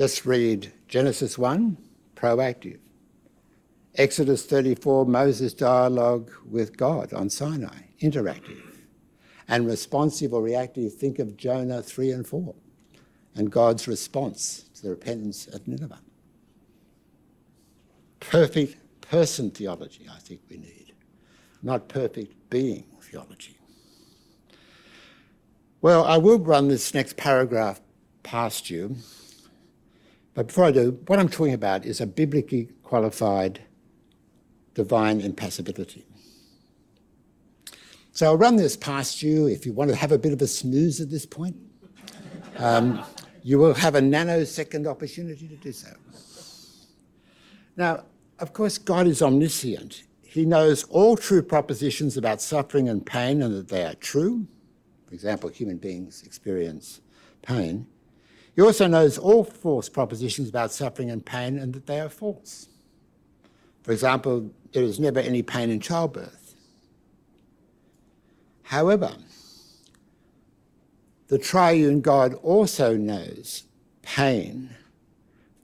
Just 0.00 0.24
read 0.24 0.72
Genesis 0.88 1.36
1, 1.36 1.76
proactive. 2.16 2.78
Exodus 3.96 4.46
34, 4.46 5.04
Moses' 5.04 5.52
dialogue 5.52 6.30
with 6.48 6.74
God 6.78 7.12
on 7.12 7.28
Sinai, 7.28 7.80
interactive. 8.00 8.78
And 9.46 9.66
responsive 9.66 10.32
or 10.32 10.40
reactive, 10.40 10.94
think 10.94 11.18
of 11.18 11.36
Jonah 11.36 11.82
3 11.82 12.12
and 12.12 12.26
4 12.26 12.54
and 13.34 13.52
God's 13.52 13.86
response 13.86 14.70
to 14.76 14.84
the 14.84 14.88
repentance 14.88 15.46
at 15.52 15.68
Nineveh. 15.68 16.00
Perfect 18.20 18.78
person 19.02 19.50
theology, 19.50 20.08
I 20.10 20.18
think 20.18 20.40
we 20.48 20.56
need, 20.56 20.94
not 21.62 21.90
perfect 21.90 22.48
being 22.48 22.86
theology. 23.02 23.58
Well, 25.82 26.06
I 26.06 26.16
will 26.16 26.38
run 26.38 26.68
this 26.68 26.94
next 26.94 27.18
paragraph 27.18 27.82
past 28.22 28.70
you, 28.70 28.96
but 30.34 30.48
before 30.48 30.64
I 30.64 30.70
do, 30.70 30.98
what 31.06 31.18
I'm 31.18 31.28
talking 31.28 31.54
about 31.54 31.84
is 31.84 32.00
a 32.00 32.06
biblically 32.06 32.70
qualified 32.82 33.60
divine 34.74 35.20
impassibility. 35.20 36.06
So 38.12 38.26
I'll 38.26 38.36
run 38.36 38.56
this 38.56 38.76
past 38.76 39.22
you 39.22 39.46
if 39.46 39.64
you 39.64 39.72
want 39.72 39.90
to 39.90 39.96
have 39.96 40.12
a 40.12 40.18
bit 40.18 40.32
of 40.32 40.42
a 40.42 40.46
snooze 40.46 41.00
at 41.00 41.10
this 41.10 41.26
point. 41.26 41.56
Um, 42.58 43.02
you 43.42 43.58
will 43.58 43.74
have 43.74 43.94
a 43.94 44.00
nanosecond 44.00 44.86
opportunity 44.86 45.48
to 45.48 45.56
do 45.56 45.72
so. 45.72 45.88
Now, 47.76 48.04
of 48.38 48.52
course, 48.52 48.78
God 48.78 49.06
is 49.06 49.22
omniscient. 49.22 50.02
He 50.22 50.44
knows 50.44 50.84
all 50.84 51.16
true 51.16 51.42
propositions 51.42 52.16
about 52.16 52.40
suffering 52.40 52.88
and 52.88 53.04
pain 53.04 53.42
and 53.42 53.54
that 53.54 53.68
they 53.68 53.84
are 53.84 53.94
true. 53.94 54.46
For 55.06 55.14
example, 55.14 55.50
human 55.50 55.78
beings 55.78 56.22
experience 56.24 57.00
pain. 57.42 57.86
He 58.60 58.66
also 58.66 58.86
knows 58.86 59.16
all 59.16 59.42
false 59.42 59.88
propositions 59.88 60.50
about 60.50 60.70
suffering 60.70 61.10
and 61.10 61.24
pain 61.24 61.58
and 61.58 61.72
that 61.72 61.86
they 61.86 61.98
are 61.98 62.10
false. 62.10 62.68
For 63.82 63.90
example, 63.90 64.50
there 64.74 64.82
is 64.82 65.00
never 65.00 65.18
any 65.18 65.42
pain 65.42 65.70
in 65.70 65.80
childbirth. 65.80 66.54
However, 68.64 69.14
the 71.28 71.38
triune 71.38 72.02
God 72.02 72.34
also 72.34 72.98
knows 72.98 73.64
pain 74.02 74.68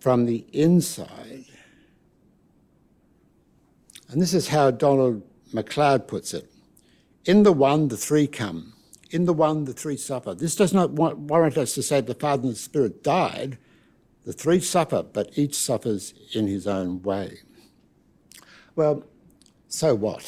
from 0.01 0.25
the 0.25 0.47
inside. 0.55 1.45
And 4.09 4.23
this 4.23 4.33
is 4.33 4.49
how 4.49 4.71
Donald 4.71 5.23
MacLeod 5.53 6.09
puts 6.09 6.33
it 6.33 6.51
In 7.27 7.43
the 7.43 7.53
one, 7.53 7.89
the 7.89 7.99
three 7.99 8.27
come. 8.27 8.73
In 9.11 9.25
the 9.25 9.33
one, 9.33 9.65
the 9.65 9.73
three 9.73 9.97
suffer. 9.97 10.35
This 10.35 10.57
does 10.57 10.73
not 10.73 10.91
warrant 10.93 11.57
us 11.57 11.75
to 11.75 11.83
say 11.83 12.01
the 12.01 12.15
Father 12.15 12.43
and 12.43 12.53
the 12.53 12.57
Spirit 12.57 13.03
died. 13.03 13.59
The 14.25 14.33
three 14.33 14.61
suffer, 14.61 15.05
but 15.05 15.39
each 15.39 15.55
suffers 15.55 16.13
in 16.33 16.49
his 16.49 16.67
own 16.67 17.03
way. 17.03 17.39
Well, 18.75 19.05
so 19.69 19.95
what? 19.95 20.23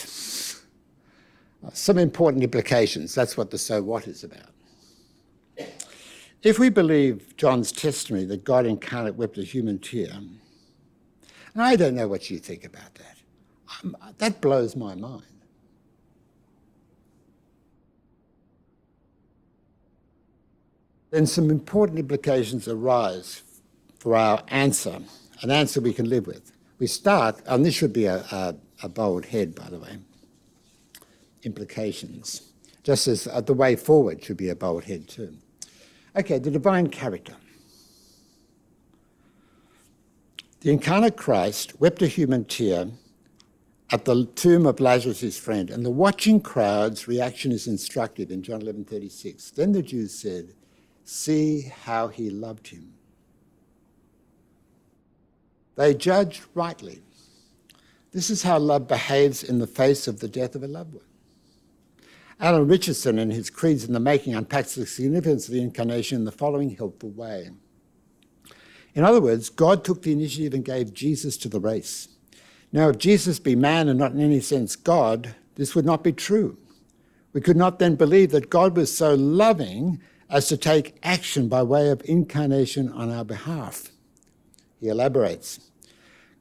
Some 1.72 1.98
important 1.98 2.44
implications. 2.44 3.14
That's 3.14 3.36
what 3.36 3.50
the 3.50 3.58
so 3.58 3.82
what 3.82 4.06
is 4.06 4.22
about. 4.22 4.50
If 6.42 6.60
we 6.60 6.68
believe 6.68 7.36
John's 7.36 7.72
testimony 7.72 8.24
that 8.26 8.44
God 8.44 8.64
incarnate 8.64 9.16
wept 9.16 9.38
a 9.38 9.42
human 9.42 9.80
tear, 9.80 10.12
and 10.12 11.62
I 11.62 11.74
don't 11.74 11.96
know 11.96 12.06
what 12.06 12.30
you 12.30 12.38
think 12.38 12.64
about 12.64 12.94
that, 12.94 13.16
um, 13.82 13.96
that 14.18 14.40
blows 14.40 14.76
my 14.76 14.94
mind. 14.94 15.24
Then 21.10 21.26
some 21.26 21.50
important 21.50 21.98
implications 21.98 22.68
arise 22.68 23.42
for 23.98 24.14
our 24.14 24.42
answer, 24.48 24.98
an 25.42 25.50
answer 25.50 25.80
we 25.80 25.94
can 25.94 26.08
live 26.08 26.26
with. 26.26 26.52
We 26.78 26.86
start, 26.86 27.40
and 27.46 27.64
this 27.64 27.74
should 27.74 27.92
be 27.92 28.04
a, 28.04 28.18
a, 28.30 28.54
a 28.82 28.88
bold 28.88 29.26
head, 29.26 29.54
by 29.54 29.68
the 29.68 29.78
way, 29.78 29.98
implications, 31.42 32.52
just 32.82 33.08
as 33.08 33.26
uh, 33.26 33.40
the 33.40 33.54
way 33.54 33.74
forward 33.74 34.22
should 34.22 34.36
be 34.36 34.50
a 34.50 34.54
bold 34.54 34.84
head 34.84 35.08
too. 35.08 35.34
Okay, 36.14 36.38
the 36.38 36.50
divine 36.50 36.88
character. 36.88 37.34
The 40.60 40.70
incarnate 40.70 41.16
Christ 41.16 41.80
wept 41.80 42.02
a 42.02 42.08
human 42.08 42.44
tear 42.44 42.88
at 43.90 44.04
the 44.04 44.26
tomb 44.34 44.66
of 44.66 44.80
Lazarus' 44.80 45.38
friend, 45.38 45.70
and 45.70 45.84
the 45.84 45.90
watching 45.90 46.40
crowd's 46.40 47.08
reaction 47.08 47.52
is 47.52 47.66
instructive 47.66 48.30
in 48.30 48.42
John 48.42 48.60
11:36. 48.60 49.50
Then 49.54 49.72
the 49.72 49.82
Jews 49.82 50.12
said, 50.14 50.54
"See 51.10 51.62
how 51.62 52.08
he 52.08 52.28
loved 52.28 52.68
him." 52.68 52.92
They 55.74 55.94
judged 55.94 56.42
rightly. 56.52 57.00
This 58.12 58.28
is 58.28 58.42
how 58.42 58.58
love 58.58 58.86
behaves 58.86 59.42
in 59.42 59.58
the 59.58 59.66
face 59.66 60.06
of 60.06 60.20
the 60.20 60.28
death 60.28 60.54
of 60.54 60.62
a 60.62 60.68
loved 60.68 60.92
one. 60.92 61.04
Alan 62.38 62.68
Richardson, 62.68 63.18
in 63.18 63.30
his 63.30 63.48
Creeds 63.48 63.84
in 63.84 63.94
the 63.94 64.00
Making, 64.00 64.34
unpacks 64.34 64.74
the 64.74 64.84
significance 64.84 65.48
of 65.48 65.54
the 65.54 65.62
incarnation 65.62 66.18
in 66.18 66.24
the 66.26 66.30
following 66.30 66.76
helpful 66.76 67.08
way. 67.08 67.52
In 68.94 69.02
other 69.02 69.22
words, 69.22 69.48
God 69.48 69.84
took 69.84 70.02
the 70.02 70.12
initiative 70.12 70.52
and 70.52 70.62
gave 70.62 70.92
Jesus 70.92 71.38
to 71.38 71.48
the 71.48 71.58
race. 71.58 72.08
Now, 72.70 72.90
if 72.90 72.98
Jesus 72.98 73.38
be 73.38 73.56
man 73.56 73.88
and 73.88 73.98
not 73.98 74.12
in 74.12 74.20
any 74.20 74.40
sense 74.40 74.76
God, 74.76 75.34
this 75.54 75.74
would 75.74 75.86
not 75.86 76.04
be 76.04 76.12
true. 76.12 76.58
We 77.32 77.40
could 77.40 77.56
not 77.56 77.78
then 77.78 77.94
believe 77.94 78.30
that 78.32 78.50
God 78.50 78.76
was 78.76 78.94
so 78.94 79.14
loving 79.14 80.02
as 80.30 80.48
to 80.48 80.56
take 80.56 80.98
action 81.02 81.48
by 81.48 81.62
way 81.62 81.88
of 81.88 82.02
incarnation 82.04 82.90
on 82.92 83.10
our 83.10 83.24
behalf. 83.24 83.90
He 84.80 84.88
elaborates. 84.88 85.60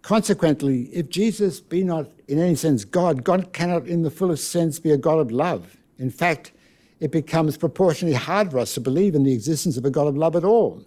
Consequently, 0.02 0.84
if 0.93 1.10
Jesus 1.10 1.60
be 1.60 1.84
not 1.84 2.10
in 2.28 2.39
any 2.39 2.56
sense 2.56 2.86
God, 2.86 3.23
God 3.23 3.52
cannot 3.54 3.88
in 3.88 4.04
the 4.04 4.12
fullest 4.12 4.50
sense 4.50 4.80
be 4.80 4.91
a 4.91 4.97
God 4.97 5.19
of 5.19 5.32
love. 5.32 5.78
In 5.97 6.10
fact, 6.10 6.52
it 7.00 7.12
becomes 7.12 7.58
proportionally 7.58 8.15
hard 8.15 8.52
for 8.52 8.60
us 8.60 8.73
to 8.73 8.82
believe 8.82 9.15
in 9.15 9.23
the 9.23 9.34
existence 9.34 9.78
of 9.78 9.86
a 9.86 9.91
God 9.91 10.08
of 10.08 10.17
love 10.17 10.36
at 10.36 10.43
all. 10.43 10.84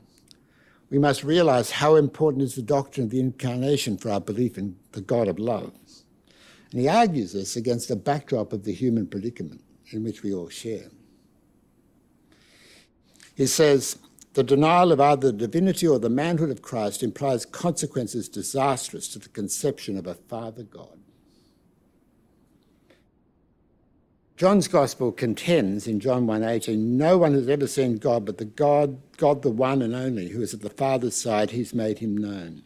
We 0.91 0.99
must 0.99 1.23
realize 1.23 1.71
how 1.71 1.95
important 1.97 2.43
is 2.43 2.57
the 2.57 2.63
doctrine 2.63 3.05
of 3.05 3.11
the 3.11 3.21
incarnation 3.21 3.97
for 3.97 4.11
our 4.11 4.21
belief 4.21 4.59
in 4.59 4.77
the 4.93 5.01
God 5.01 5.29
of 5.29 5.39
love. 5.39 5.73
And 6.73 6.81
he 6.81 6.89
argues 6.89 7.33
this 7.33 7.57
against 7.57 7.89
the 7.89 7.97
backdrop 7.97 8.53
of 8.53 8.65
the 8.65 8.73
human 8.73 9.07
predicament 9.07 9.63
in 9.93 10.03
which 10.03 10.23
we 10.23 10.33
all 10.33 10.49
share. 10.49 10.89
He 13.41 13.47
says, 13.47 13.97
the 14.35 14.43
denial 14.43 14.93
of 14.93 15.01
either 15.01 15.33
the 15.33 15.47
divinity 15.47 15.89
or 15.89 15.99
the 15.99 16.11
manhood 16.11 16.51
of 16.51 16.61
Christ 16.61 17.03
implies 17.03 17.47
consequences 17.47 18.29
disastrous 18.29 19.09
to 19.09 19.19
the 19.19 19.31
conception 19.31 19.97
of 19.97 20.07
a 20.07 20.13
Father 20.13 20.63
God. 20.63 20.99
John's 24.37 24.69
Gospel 24.69 25.11
contends 25.11 25.87
in 25.87 26.01
John 26.01 26.27
1:18, 26.27 26.99
no 26.99 27.17
one 27.17 27.33
has 27.33 27.49
ever 27.49 27.67
seen 27.67 27.97
God 27.97 28.27
but 28.27 28.37
the 28.37 28.45
God, 28.45 28.99
God 29.17 29.41
the 29.41 29.49
one 29.49 29.81
and 29.81 29.95
only, 29.95 30.29
who 30.29 30.43
is 30.43 30.53
at 30.53 30.61
the 30.61 30.69
Father's 30.69 31.17
side, 31.17 31.53
he's 31.53 31.73
made 31.73 32.01
him 32.01 32.15
known. 32.15 32.63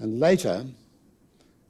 And 0.00 0.18
later, 0.18 0.66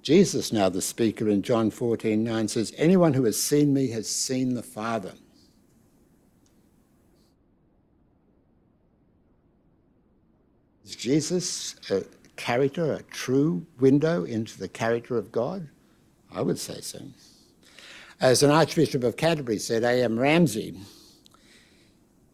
Jesus, 0.00 0.54
now 0.54 0.70
the 0.70 0.80
speaker 0.80 1.28
in 1.28 1.42
John 1.42 1.70
14:9, 1.70 2.48
says, 2.48 2.72
Anyone 2.78 3.12
who 3.12 3.24
has 3.24 3.38
seen 3.38 3.74
me 3.74 3.88
has 3.88 4.08
seen 4.08 4.54
the 4.54 4.62
Father. 4.62 5.12
Is 10.84 10.96
Jesus 10.96 11.76
a 11.90 12.04
character, 12.36 12.92
a 12.92 13.02
true 13.02 13.66
window 13.80 14.24
into 14.24 14.58
the 14.58 14.68
character 14.68 15.16
of 15.16 15.32
God? 15.32 15.68
I 16.32 16.42
would 16.42 16.58
say 16.58 16.80
so. 16.80 17.00
As 18.20 18.42
an 18.42 18.50
Archbishop 18.50 19.04
of 19.04 19.16
Canterbury 19.16 19.58
said, 19.58 19.82
A.M. 19.82 20.18
Ramsey, 20.18 20.74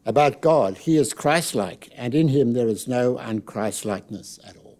about 0.04 0.40
God, 0.40 0.78
he 0.78 0.96
is 0.96 1.12
Christ 1.12 1.54
like, 1.54 1.90
and 1.94 2.14
in 2.14 2.28
him 2.28 2.52
there 2.52 2.68
is 2.68 2.88
no 2.88 3.16
unChristlikeness 3.16 4.38
at 4.48 4.56
all. 4.56 4.78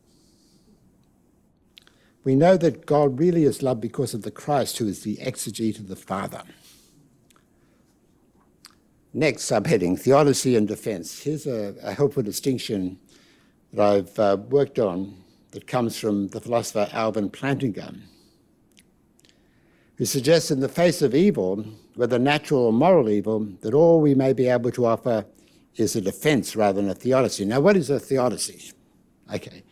We 2.25 2.35
know 2.35 2.57
that 2.57 2.87
God 2.87 3.19
really 3.19 3.45
is 3.45 3.63
love 3.63 3.81
because 3.81 4.15
of 4.15 4.23
the 4.23 4.31
Christ 4.31 4.79
who 4.79 4.89
is 4.89 5.03
the 5.03 5.17
exegete 5.17 5.79
of 5.79 5.89
the 5.89 5.97
Father. 5.97 6.43
Next 9.13 9.51
subheading 9.51 9.99
Theodicy 9.99 10.57
and 10.57 10.69
Defense. 10.69 11.23
Here's 11.23 11.47
a, 11.47 11.75
a 11.83 11.93
helpful 11.93 12.23
distinction 12.23 12.99
that 13.73 13.87
I've 13.87 14.19
uh, 14.19 14.37
worked 14.49 14.79
on 14.79 15.17
that 15.53 15.67
comes 15.67 15.99
from 15.99 16.29
the 16.29 16.41
philosopher 16.41 16.89
Alvin 16.93 17.31
Plantinga 17.31 17.97
who 20.01 20.07
suggests 20.07 20.51
in 20.51 20.61
the 20.61 20.69
face 20.69 21.03
of 21.03 21.15
evil, 21.15 21.63
whether 21.95 22.19
natural 22.19 22.63
or 22.63 22.73
moral 22.73 23.11
evil, 23.11 23.41
that 23.61 23.75
all 23.75 24.01
we 24.01 24.15
may 24.15 24.33
be 24.33 24.49
able 24.49 24.71
to 24.71 24.87
offer 24.87 25.27
is 25.77 25.95
a 25.95 26.01
defense 26.01 26.57
rather 26.57 26.81
than 26.81 26.91
a 26.91 26.95
theodicy. 26.95 27.45
Now, 27.45 27.61
what 27.61 27.77
is 27.77 27.91
a 27.91 28.01
theodicy? 28.01 28.73
Okay. 29.35 29.63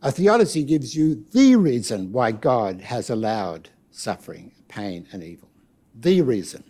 A 0.00 0.10
theodicy 0.10 0.64
gives 0.64 0.96
you 0.96 1.22
the 1.32 1.56
reason 1.56 2.10
why 2.12 2.32
God 2.32 2.80
has 2.80 3.10
allowed 3.10 3.68
suffering, 3.90 4.52
pain, 4.68 5.06
and 5.12 5.22
evil. 5.22 5.50
The 5.94 6.22
reason. 6.22 6.64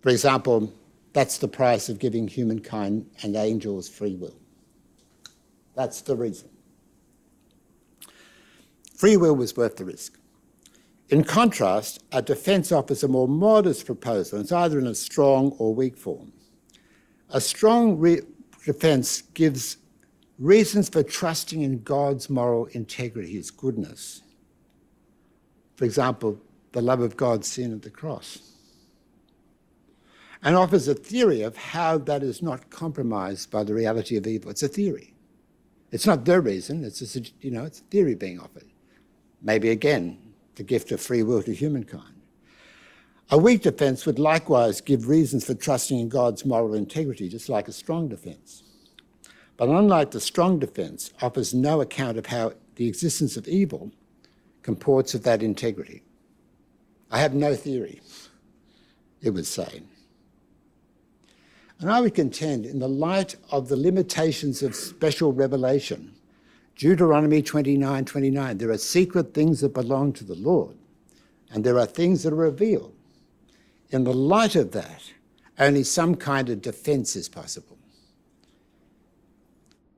For 0.00 0.08
example, 0.08 0.74
That's 1.16 1.38
the 1.38 1.48
price 1.48 1.88
of 1.88 1.98
giving 1.98 2.28
humankind 2.28 3.06
and 3.22 3.36
angels 3.36 3.88
free 3.88 4.16
will. 4.16 4.36
That's 5.74 6.02
the 6.02 6.14
reason. 6.14 6.50
Free 8.94 9.16
will 9.16 9.34
was 9.34 9.56
worth 9.56 9.76
the 9.76 9.86
risk. 9.86 10.18
In 11.08 11.24
contrast, 11.24 12.04
a 12.12 12.20
defence 12.20 12.70
offers 12.70 13.02
a 13.02 13.08
more 13.08 13.28
modest 13.28 13.86
proposal. 13.86 14.40
It's 14.40 14.52
either 14.52 14.78
in 14.78 14.86
a 14.86 14.94
strong 14.94 15.52
or 15.52 15.74
weak 15.74 15.96
form. 15.96 16.34
A 17.30 17.40
strong 17.40 17.98
defence 18.66 19.22
gives 19.22 19.78
reasons 20.38 20.90
for 20.90 21.02
trusting 21.02 21.62
in 21.62 21.82
God's 21.82 22.28
moral 22.28 22.66
integrity, 22.66 23.32
His 23.32 23.50
goodness. 23.50 24.20
For 25.76 25.86
example, 25.86 26.38
the 26.72 26.82
love 26.82 27.00
of 27.00 27.16
God 27.16 27.42
seen 27.42 27.72
at 27.72 27.80
the 27.80 27.88
cross. 27.88 28.55
And 30.46 30.54
offers 30.54 30.86
a 30.86 30.94
theory 30.94 31.42
of 31.42 31.56
how 31.56 31.98
that 31.98 32.22
is 32.22 32.40
not 32.40 32.70
compromised 32.70 33.50
by 33.50 33.64
the 33.64 33.74
reality 33.74 34.16
of 34.16 34.28
evil. 34.28 34.48
It's 34.48 34.62
a 34.62 34.68
theory. 34.68 35.12
It's 35.90 36.06
not 36.06 36.24
the 36.24 36.40
reason, 36.40 36.84
it's 36.84 37.16
a, 37.16 37.22
you 37.40 37.50
know, 37.50 37.64
it's 37.64 37.80
a 37.80 37.84
theory 37.90 38.14
being 38.14 38.38
offered. 38.38 38.70
Maybe 39.42 39.70
again, 39.70 40.18
the 40.54 40.62
gift 40.62 40.92
of 40.92 41.00
free 41.00 41.24
will 41.24 41.42
to 41.42 41.52
humankind. 41.52 42.14
A 43.32 43.36
weak 43.36 43.62
defence 43.62 44.06
would 44.06 44.20
likewise 44.20 44.80
give 44.80 45.08
reasons 45.08 45.44
for 45.44 45.54
trusting 45.54 45.98
in 45.98 46.08
God's 46.08 46.46
moral 46.46 46.74
integrity, 46.74 47.28
just 47.28 47.48
like 47.48 47.66
a 47.66 47.72
strong 47.72 48.06
defence. 48.06 48.62
But 49.56 49.68
unlike 49.68 50.12
the 50.12 50.20
strong 50.20 50.60
defence, 50.60 51.10
offers 51.20 51.54
no 51.54 51.80
account 51.80 52.18
of 52.18 52.26
how 52.26 52.52
the 52.76 52.86
existence 52.86 53.36
of 53.36 53.48
evil 53.48 53.90
comports 54.62 55.12
with 55.12 55.24
that 55.24 55.42
integrity. 55.42 56.04
I 57.10 57.18
have 57.18 57.34
no 57.34 57.56
theory, 57.56 58.00
it 59.20 59.30
would 59.30 59.46
say. 59.46 59.82
And 61.80 61.90
I 61.90 62.00
would 62.00 62.14
contend, 62.14 62.64
in 62.64 62.78
the 62.78 62.88
light 62.88 63.36
of 63.50 63.68
the 63.68 63.76
limitations 63.76 64.62
of 64.62 64.74
special 64.74 65.32
revelation, 65.32 66.14
Deuteronomy 66.76 67.42
29 67.42 68.04
29, 68.04 68.58
there 68.58 68.70
are 68.70 68.78
secret 68.78 69.34
things 69.34 69.60
that 69.60 69.74
belong 69.74 70.12
to 70.14 70.24
the 70.24 70.34
Lord, 70.34 70.76
and 71.50 71.64
there 71.64 71.78
are 71.78 71.86
things 71.86 72.22
that 72.22 72.32
are 72.32 72.36
revealed. 72.36 72.94
In 73.90 74.04
the 74.04 74.14
light 74.14 74.56
of 74.56 74.72
that, 74.72 75.12
only 75.58 75.84
some 75.84 76.14
kind 76.14 76.48
of 76.50 76.62
defense 76.62 77.16
is 77.16 77.28
possible. 77.28 77.78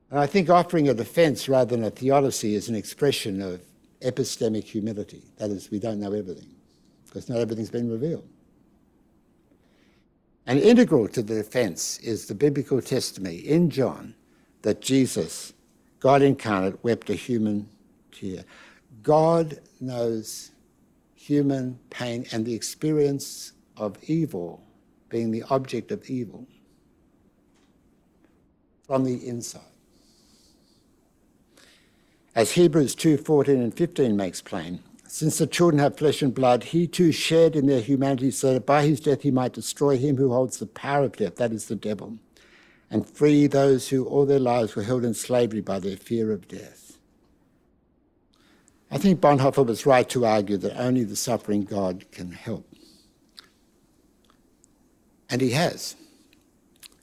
And 0.09 0.19
I 0.19 0.25
think 0.25 0.49
offering 0.49 0.89
a 0.89 0.93
defense 0.93 1.47
rather 1.47 1.75
than 1.75 1.85
a 1.85 1.89
theodicy 1.89 2.55
is 2.55 2.69
an 2.69 2.75
expression 2.75 3.41
of 3.41 3.61
epistemic 4.01 4.63
humility. 4.63 5.23
That 5.37 5.49
is, 5.51 5.69
we 5.69 5.79
don't 5.79 5.99
know 5.99 6.13
everything, 6.13 6.49
because 7.05 7.29
not 7.29 7.39
everything's 7.39 7.69
been 7.69 7.89
revealed. 7.89 8.27
And 10.49 10.59
integral 10.59 11.07
to 11.09 11.21
the 11.21 11.35
defense 11.35 11.99
is 11.99 12.25
the 12.25 12.33
biblical 12.33 12.81
testimony 12.81 13.35
in 13.35 13.69
John 13.69 14.15
that 14.63 14.81
Jesus 14.81 15.53
God 15.99 16.23
incarnate 16.23 16.83
wept 16.83 17.11
a 17.11 17.13
human 17.13 17.69
tear. 18.11 18.43
God 19.03 19.59
knows 19.79 20.49
human 21.13 21.77
pain 21.91 22.25
and 22.31 22.47
the 22.47 22.55
experience 22.55 23.53
of 23.77 23.97
evil 24.01 24.63
being 25.09 25.29
the 25.29 25.43
object 25.51 25.91
of 25.91 26.09
evil 26.09 26.47
from 28.87 29.03
the 29.03 29.27
inside. 29.27 29.61
As 32.33 32.53
Hebrews 32.53 32.95
2 32.95 33.17
14 33.17 33.61
and 33.61 33.73
15 33.75 34.17
makes 34.17 34.41
plain, 34.41 34.81
since 35.11 35.37
the 35.37 35.47
children 35.47 35.79
have 35.79 35.97
flesh 35.97 36.21
and 36.21 36.33
blood, 36.33 36.63
he 36.65 36.87
too 36.87 37.11
shared 37.11 37.55
in 37.55 37.65
their 37.65 37.81
humanity 37.81 38.31
so 38.31 38.53
that 38.53 38.65
by 38.65 38.83
his 38.83 38.99
death 38.99 39.21
he 39.21 39.31
might 39.31 39.53
destroy 39.53 39.97
him 39.97 40.17
who 40.17 40.31
holds 40.31 40.57
the 40.57 40.65
power 40.65 41.03
of 41.03 41.17
death, 41.17 41.35
that 41.37 41.51
is 41.51 41.67
the 41.67 41.75
devil 41.75 42.17
and 42.89 43.07
free 43.07 43.47
those 43.47 43.89
who 43.89 44.05
all 44.05 44.25
their 44.25 44.39
lives 44.39 44.75
were 44.75 44.83
held 44.83 45.05
in 45.05 45.13
slavery 45.13 45.61
by 45.61 45.79
their 45.79 45.97
fear 45.97 46.31
of 46.31 46.47
death. 46.47 46.97
I 48.91 48.97
think 48.97 49.21
Bonhoeffer 49.21 49.65
was 49.65 49.85
right 49.85 50.09
to 50.09 50.25
argue 50.25 50.57
that 50.57 50.79
only 50.79 51.03
the 51.03 51.15
suffering 51.15 51.63
God 51.63 52.05
can 52.11 52.31
help. 52.31 52.65
And 55.29 55.41
he 55.41 55.51
has. 55.51 55.95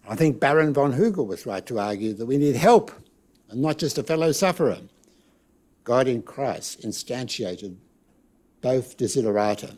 I 0.08 0.16
think 0.16 0.40
Baron 0.40 0.74
von 0.74 0.94
Hugel 0.94 1.26
was 1.26 1.46
right 1.46 1.64
to 1.66 1.78
argue 1.78 2.12
that 2.14 2.26
we 2.26 2.38
need 2.38 2.56
help 2.56 2.90
and 3.48 3.62
not 3.62 3.78
just 3.78 3.98
a 3.98 4.02
fellow 4.02 4.32
sufferer. 4.32 4.78
God 5.84 6.08
in 6.08 6.22
Christ 6.22 6.82
instantiated 6.82 7.76
both 8.66 8.96
desiderata. 8.96 9.76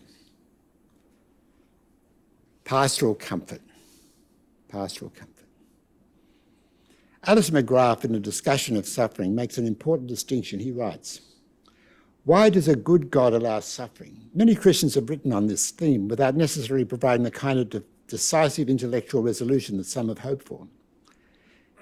Pastoral 2.64 3.14
comfort. 3.14 3.60
Pastoral 4.70 5.10
comfort. 5.10 5.44
Alister 7.26 7.52
McGrath, 7.52 8.06
in 8.06 8.14
a 8.14 8.18
discussion 8.18 8.78
of 8.78 8.86
suffering, 8.86 9.34
makes 9.34 9.58
an 9.58 9.66
important 9.66 10.08
distinction. 10.08 10.58
He 10.58 10.72
writes, 10.72 11.20
Why 12.24 12.48
does 12.48 12.66
a 12.66 12.76
good 12.76 13.10
God 13.10 13.34
allow 13.34 13.60
suffering? 13.60 14.30
Many 14.32 14.54
Christians 14.54 14.94
have 14.94 15.10
written 15.10 15.34
on 15.34 15.48
this 15.48 15.70
theme 15.70 16.08
without 16.08 16.34
necessarily 16.34 16.86
providing 16.86 17.24
the 17.24 17.30
kind 17.30 17.58
of 17.58 17.68
de- 17.68 17.82
decisive 18.06 18.70
intellectual 18.70 19.22
resolution 19.22 19.76
that 19.76 19.84
some 19.84 20.08
have 20.08 20.20
hoped 20.20 20.48
for. 20.48 20.66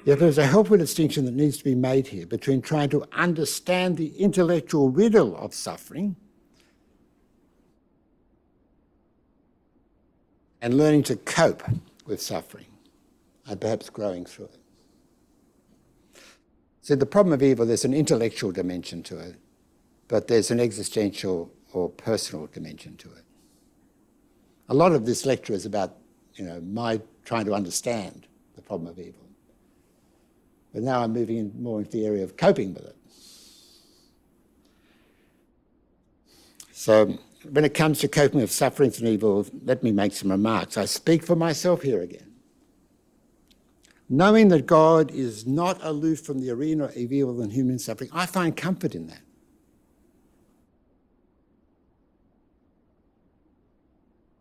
Yet 0.05 0.19
there's 0.19 0.39
a 0.39 0.47
helpful 0.47 0.77
distinction 0.77 1.25
that 1.27 1.35
needs 1.35 1.59
to 1.59 1.65
be 1.65 1.77
made 1.77 2.09
here 2.09 2.27
between 2.27 2.63
trying 2.63 2.89
to 2.89 3.05
understand 3.13 3.97
the 3.97 4.09
intellectual 4.17 4.91
riddle 4.91 5.37
of 5.37 5.55
suffering 5.55 6.17
and 10.67 10.77
learning 10.77 11.05
to 11.05 11.15
cope 11.15 11.63
with 12.07 12.21
suffering 12.21 12.67
and 13.47 13.61
perhaps 13.61 13.89
growing 13.89 14.27
through 14.27 14.47
it. 14.47 14.59
So 16.83 16.97
the 16.97 17.07
problem 17.07 17.33
of 17.33 17.41
evil, 17.41 17.65
there's 17.65 17.85
an 17.85 17.95
intellectual 17.95 18.51
dimension 18.51 19.05
to 19.05 19.17
it, 19.17 19.37
but 20.09 20.27
there's 20.27 20.51
an 20.51 20.59
existential 20.59 21.53
or 21.73 21.89
personal 21.89 22.49
dimension 22.49 22.97
to 22.97 23.09
it. 23.13 23.23
A 24.69 24.75
lot 24.75 24.91
of 24.91 25.07
this 25.07 25.25
lecture 25.25 25.53
is 25.53 25.67
about, 25.67 25.99
you 26.35 26.45
know, 26.45 26.61
my 26.63 27.01
trying 27.25 27.45
to 27.45 27.55
understand 27.55 28.27
the 28.57 28.63
problem 28.63 28.91
of 28.91 28.99
evil. 28.99 29.25
But 30.75 30.83
now 30.83 31.01
I'm 31.01 31.13
moving 31.13 31.37
in 31.37 31.53
more 31.63 31.79
into 31.79 31.93
the 31.93 32.07
area 32.07 32.25
of 32.25 32.37
coping 32.37 32.75
with 32.75 32.87
it. 32.87 32.97
So 36.73 37.21
when 37.51 37.65
it 37.65 37.75
comes 37.75 38.01
to 38.01 38.09
coping 38.09 38.41
with 38.41 38.53
sufferings 38.53 38.99
and 38.99 39.09
evil, 39.09 39.47
let 39.65 39.83
me 39.83 39.93
make 39.93 40.13
some 40.13 40.31
remarks. 40.31 40.77
I 40.77 40.85
speak 40.85 41.25
for 41.25 41.37
myself 41.37 41.83
here 41.83 42.03
again 42.03 42.27
knowing 44.09 44.49
that 44.49 44.67
God 44.67 45.11
is 45.11 45.47
not 45.47 45.79
aloof 45.83 46.21
from 46.21 46.41
the 46.41 46.51
arena 46.51 46.85
of 46.85 46.97
evil 46.97 47.41
and 47.41 47.53
human 47.53 47.79
suffering, 47.79 48.11
I 48.13 48.27
find 48.27 48.57
comfort 48.57 48.95
in 48.95 49.09
that. 49.09 49.23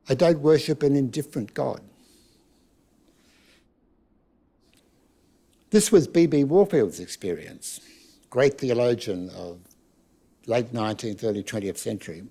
I 0.08 0.14
don't 0.14 0.40
worship 0.40 0.84
an 0.84 0.96
indifferent 0.96 1.54
God. 1.56 1.82
This 5.72 5.92
was 5.92 6.08
B.B. 6.08 6.44
Warfield's 6.44 7.00
experience, 7.00 7.82
great 8.30 8.60
theologian 8.60 9.30
of 9.32 9.60
late 10.46 10.72
19th, 10.72 11.24
early 11.24 11.44
20th 11.44 11.78
century. 11.78 12.24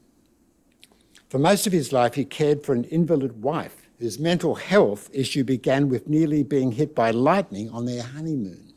For 1.35 1.41
most 1.41 1.67
of 1.67 1.73
his 1.73 1.93
life, 1.93 2.15
he 2.15 2.25
cared 2.25 2.63
for 2.63 2.75
an 2.75 2.85
invalid 2.85 3.43
wife 3.43 3.89
whose 3.99 4.21
mental 4.21 4.55
health 4.55 5.11
issue 5.13 5.43
began 5.43 5.89
with 5.89 6.09
nearly 6.09 6.45
being 6.45 6.71
hit 6.71 6.95
by 6.95 7.11
lightning 7.11 7.69
on 7.71 7.87
their 7.87 8.05
honeymoon. 8.05 8.73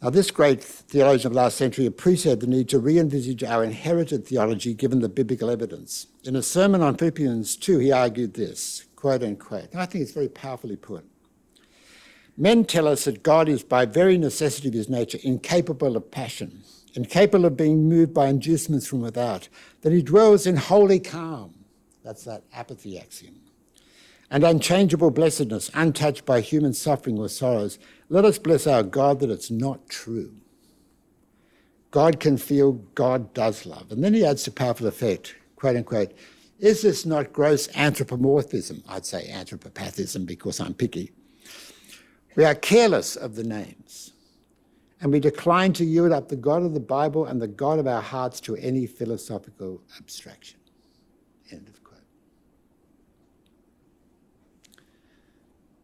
Now, 0.00 0.08
this 0.08 0.30
great 0.30 0.64
theologian 0.64 1.26
of 1.26 1.32
the 1.34 1.38
last 1.38 1.58
century 1.58 1.84
appreciated 1.84 2.40
the 2.40 2.46
need 2.46 2.70
to 2.70 2.78
re 2.78 2.98
envisage 2.98 3.44
our 3.44 3.62
inherited 3.62 4.26
theology 4.26 4.72
given 4.72 5.00
the 5.00 5.10
biblical 5.10 5.50
evidence. 5.50 6.06
In 6.24 6.34
a 6.34 6.42
sermon 6.42 6.80
on 6.80 6.96
Philippians 6.96 7.56
2, 7.56 7.78
he 7.78 7.92
argued 7.92 8.32
this 8.32 8.86
quote 8.96 9.22
unquote. 9.22 9.70
And 9.72 9.82
I 9.82 9.84
think 9.84 10.00
it's 10.00 10.12
very 10.12 10.30
powerfully 10.30 10.76
put. 10.76 11.04
Men 12.36 12.64
tell 12.64 12.88
us 12.88 13.04
that 13.04 13.22
God 13.22 13.48
is, 13.48 13.62
by 13.62 13.86
very 13.86 14.18
necessity 14.18 14.68
of 14.68 14.74
his 14.74 14.88
nature, 14.88 15.18
incapable 15.22 15.96
of 15.96 16.10
passion 16.10 16.62
incapable 16.94 17.44
of 17.44 17.56
being 17.56 17.88
moved 17.88 18.14
by 18.14 18.28
inducements 18.28 18.86
from 18.86 19.00
without, 19.00 19.48
that 19.82 19.92
he 19.92 20.02
dwells 20.02 20.46
in 20.46 20.56
holy 20.56 21.00
calm. 21.00 21.52
That's 22.02 22.24
that 22.24 22.44
apathy 22.52 22.98
axiom. 22.98 23.40
And 24.30 24.44
unchangeable 24.44 25.10
blessedness, 25.10 25.70
untouched 25.74 26.24
by 26.24 26.40
human 26.40 26.74
suffering 26.74 27.18
or 27.18 27.28
sorrows. 27.28 27.78
Let 28.08 28.24
us 28.24 28.38
bless 28.38 28.66
our 28.66 28.82
God 28.82 29.20
that 29.20 29.30
it's 29.30 29.50
not 29.50 29.88
true. 29.88 30.34
God 31.90 32.18
can 32.18 32.36
feel, 32.36 32.72
God 32.72 33.32
does 33.34 33.66
love. 33.66 33.92
And 33.92 34.02
then 34.02 34.14
he 34.14 34.24
adds 34.24 34.42
to 34.44 34.50
powerful 34.50 34.86
effect, 34.86 35.36
quote 35.56 35.76
unquote, 35.76 36.12
is 36.58 36.82
this 36.82 37.04
not 37.04 37.32
gross 37.32 37.68
anthropomorphism? 37.74 38.82
I'd 38.88 39.04
say 39.04 39.28
anthropopathism 39.28 40.24
because 40.24 40.60
I'm 40.60 40.74
picky. 40.74 41.12
We 42.36 42.44
are 42.44 42.54
careless 42.54 43.14
of 43.14 43.36
the 43.36 43.44
names, 43.44 44.12
and 45.00 45.12
we 45.12 45.20
decline 45.20 45.72
to 45.74 45.84
yield 45.84 46.12
up 46.12 46.28
the 46.28 46.36
God 46.36 46.62
of 46.62 46.74
the 46.74 46.80
Bible 46.80 47.26
and 47.26 47.40
the 47.40 47.46
God 47.46 47.78
of 47.78 47.86
our 47.86 48.02
hearts 48.02 48.40
to 48.40 48.56
any 48.56 48.86
philosophical 48.86 49.80
abstraction. 49.98 50.58
End 51.50 51.68
of 51.68 51.82
quote. 51.84 52.00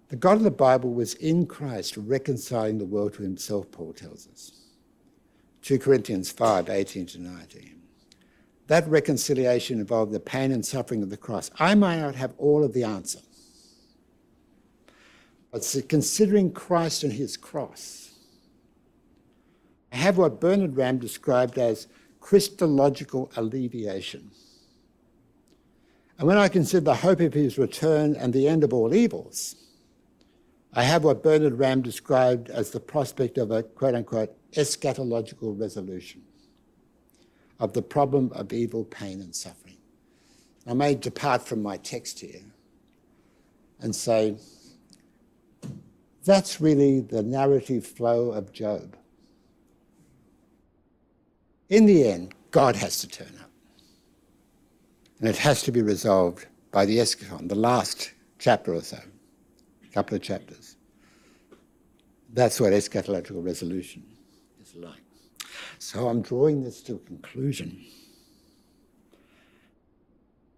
The 0.09 0.17
God 0.17 0.39
of 0.39 0.43
the 0.43 0.51
Bible 0.51 0.93
was 0.93 1.15
in 1.15 1.47
Christ 1.47 1.97
reconciling 1.97 2.79
the 2.79 2.85
world 2.85 3.15
to 3.15 3.23
himself, 3.23 3.71
Paul 3.71 3.93
tells 3.93 4.27
us. 4.27 4.53
2 5.63 5.79
Corinthians 5.79 6.33
5 6.33 6.69
18 6.69 7.07
to 7.07 7.21
19. 7.21 7.81
That 8.67 8.89
reconciliation 8.89 9.79
involved 9.79 10.13
the 10.13 10.21
pain 10.21 10.53
and 10.53 10.65
suffering 10.65 11.03
of 11.03 11.11
the 11.11 11.17
cross. 11.17 11.51
I 11.59 11.75
might 11.75 12.01
not 12.01 12.15
have 12.15 12.35
all 12.39 12.65
of 12.65 12.73
the 12.73 12.85
answer, 12.85 13.21
but 15.51 15.85
considering 15.89 16.53
Christ 16.53 17.03
and 17.03 17.13
his 17.13 17.37
cross, 17.37 18.13
I 19.93 19.97
have 19.97 20.19
what 20.19 20.41
Bernard 20.41 20.77
Ramm 20.77 20.99
described 20.99 21.59
as 21.59 21.89
Christological 22.21 23.31
alleviation. 23.37 24.31
And 26.19 26.29
when 26.29 26.37
I 26.37 26.49
consider 26.49 26.85
the 26.85 26.95
hope 26.95 27.21
of 27.21 27.35
his 27.35 27.59
return 27.59 28.15
and 28.15 28.33
the 28.33 28.47
end 28.47 28.63
of 28.63 28.73
all 28.73 28.95
evils, 28.95 29.57
I 30.73 30.85
have 30.85 31.03
what 31.03 31.23
Bernard 31.23 31.59
Ramm 31.59 31.83
described 31.83 32.49
as 32.51 32.71
the 32.71 32.79
prospect 32.79 33.39
of 33.39 33.51
a 33.51 33.65
quote 33.65 33.95
unquote 33.95 34.37
eschatological 34.53 35.59
resolution 35.59 36.23
of 37.59 37.73
the 37.73 37.83
problem 37.83 38.31
of 38.35 38.53
evil, 38.53 38.85
pain, 38.85 39.21
and 39.21 39.35
suffering. 39.35 39.79
I 40.67 40.75
may 40.75 40.95
depart 40.95 41.43
from 41.43 41.63
my 41.63 41.77
text 41.79 42.21
here 42.21 42.45
and 43.81 43.95
say 43.95 44.37
that's 46.31 46.61
really 46.61 47.01
the 47.01 47.23
narrative 47.25 47.85
flow 47.85 48.31
of 48.31 48.53
Job. 48.53 48.97
In 51.69 51.87
the 51.87 52.09
end, 52.09 52.35
God 52.53 52.77
has 52.77 53.01
to 53.01 53.09
turn 53.09 53.33
up. 53.41 53.51
And 55.19 55.29
it 55.29 55.37
has 55.37 55.63
to 55.63 55.73
be 55.73 55.83
resolved 55.83 56.47
by 56.71 56.87
the 56.87 56.99
eschaton, 56.99 57.49
the 57.49 57.57
last 57.57 58.13
chapter 58.39 58.73
or 58.73 58.81
so 58.81 58.99
a 59.83 59.93
couple 59.93 60.15
of 60.15 60.23
chapters. 60.23 60.77
That's 62.33 62.61
what 62.61 62.73
eschatological 62.73 63.45
resolution 63.45 64.05
is 64.63 64.75
like. 64.77 65.03
So 65.81 66.09
I'm 66.09 66.23
drawing 66.23 66.63
this 66.63 66.81
to 66.83 66.95
a 66.95 66.99
conclusion. 66.99 67.85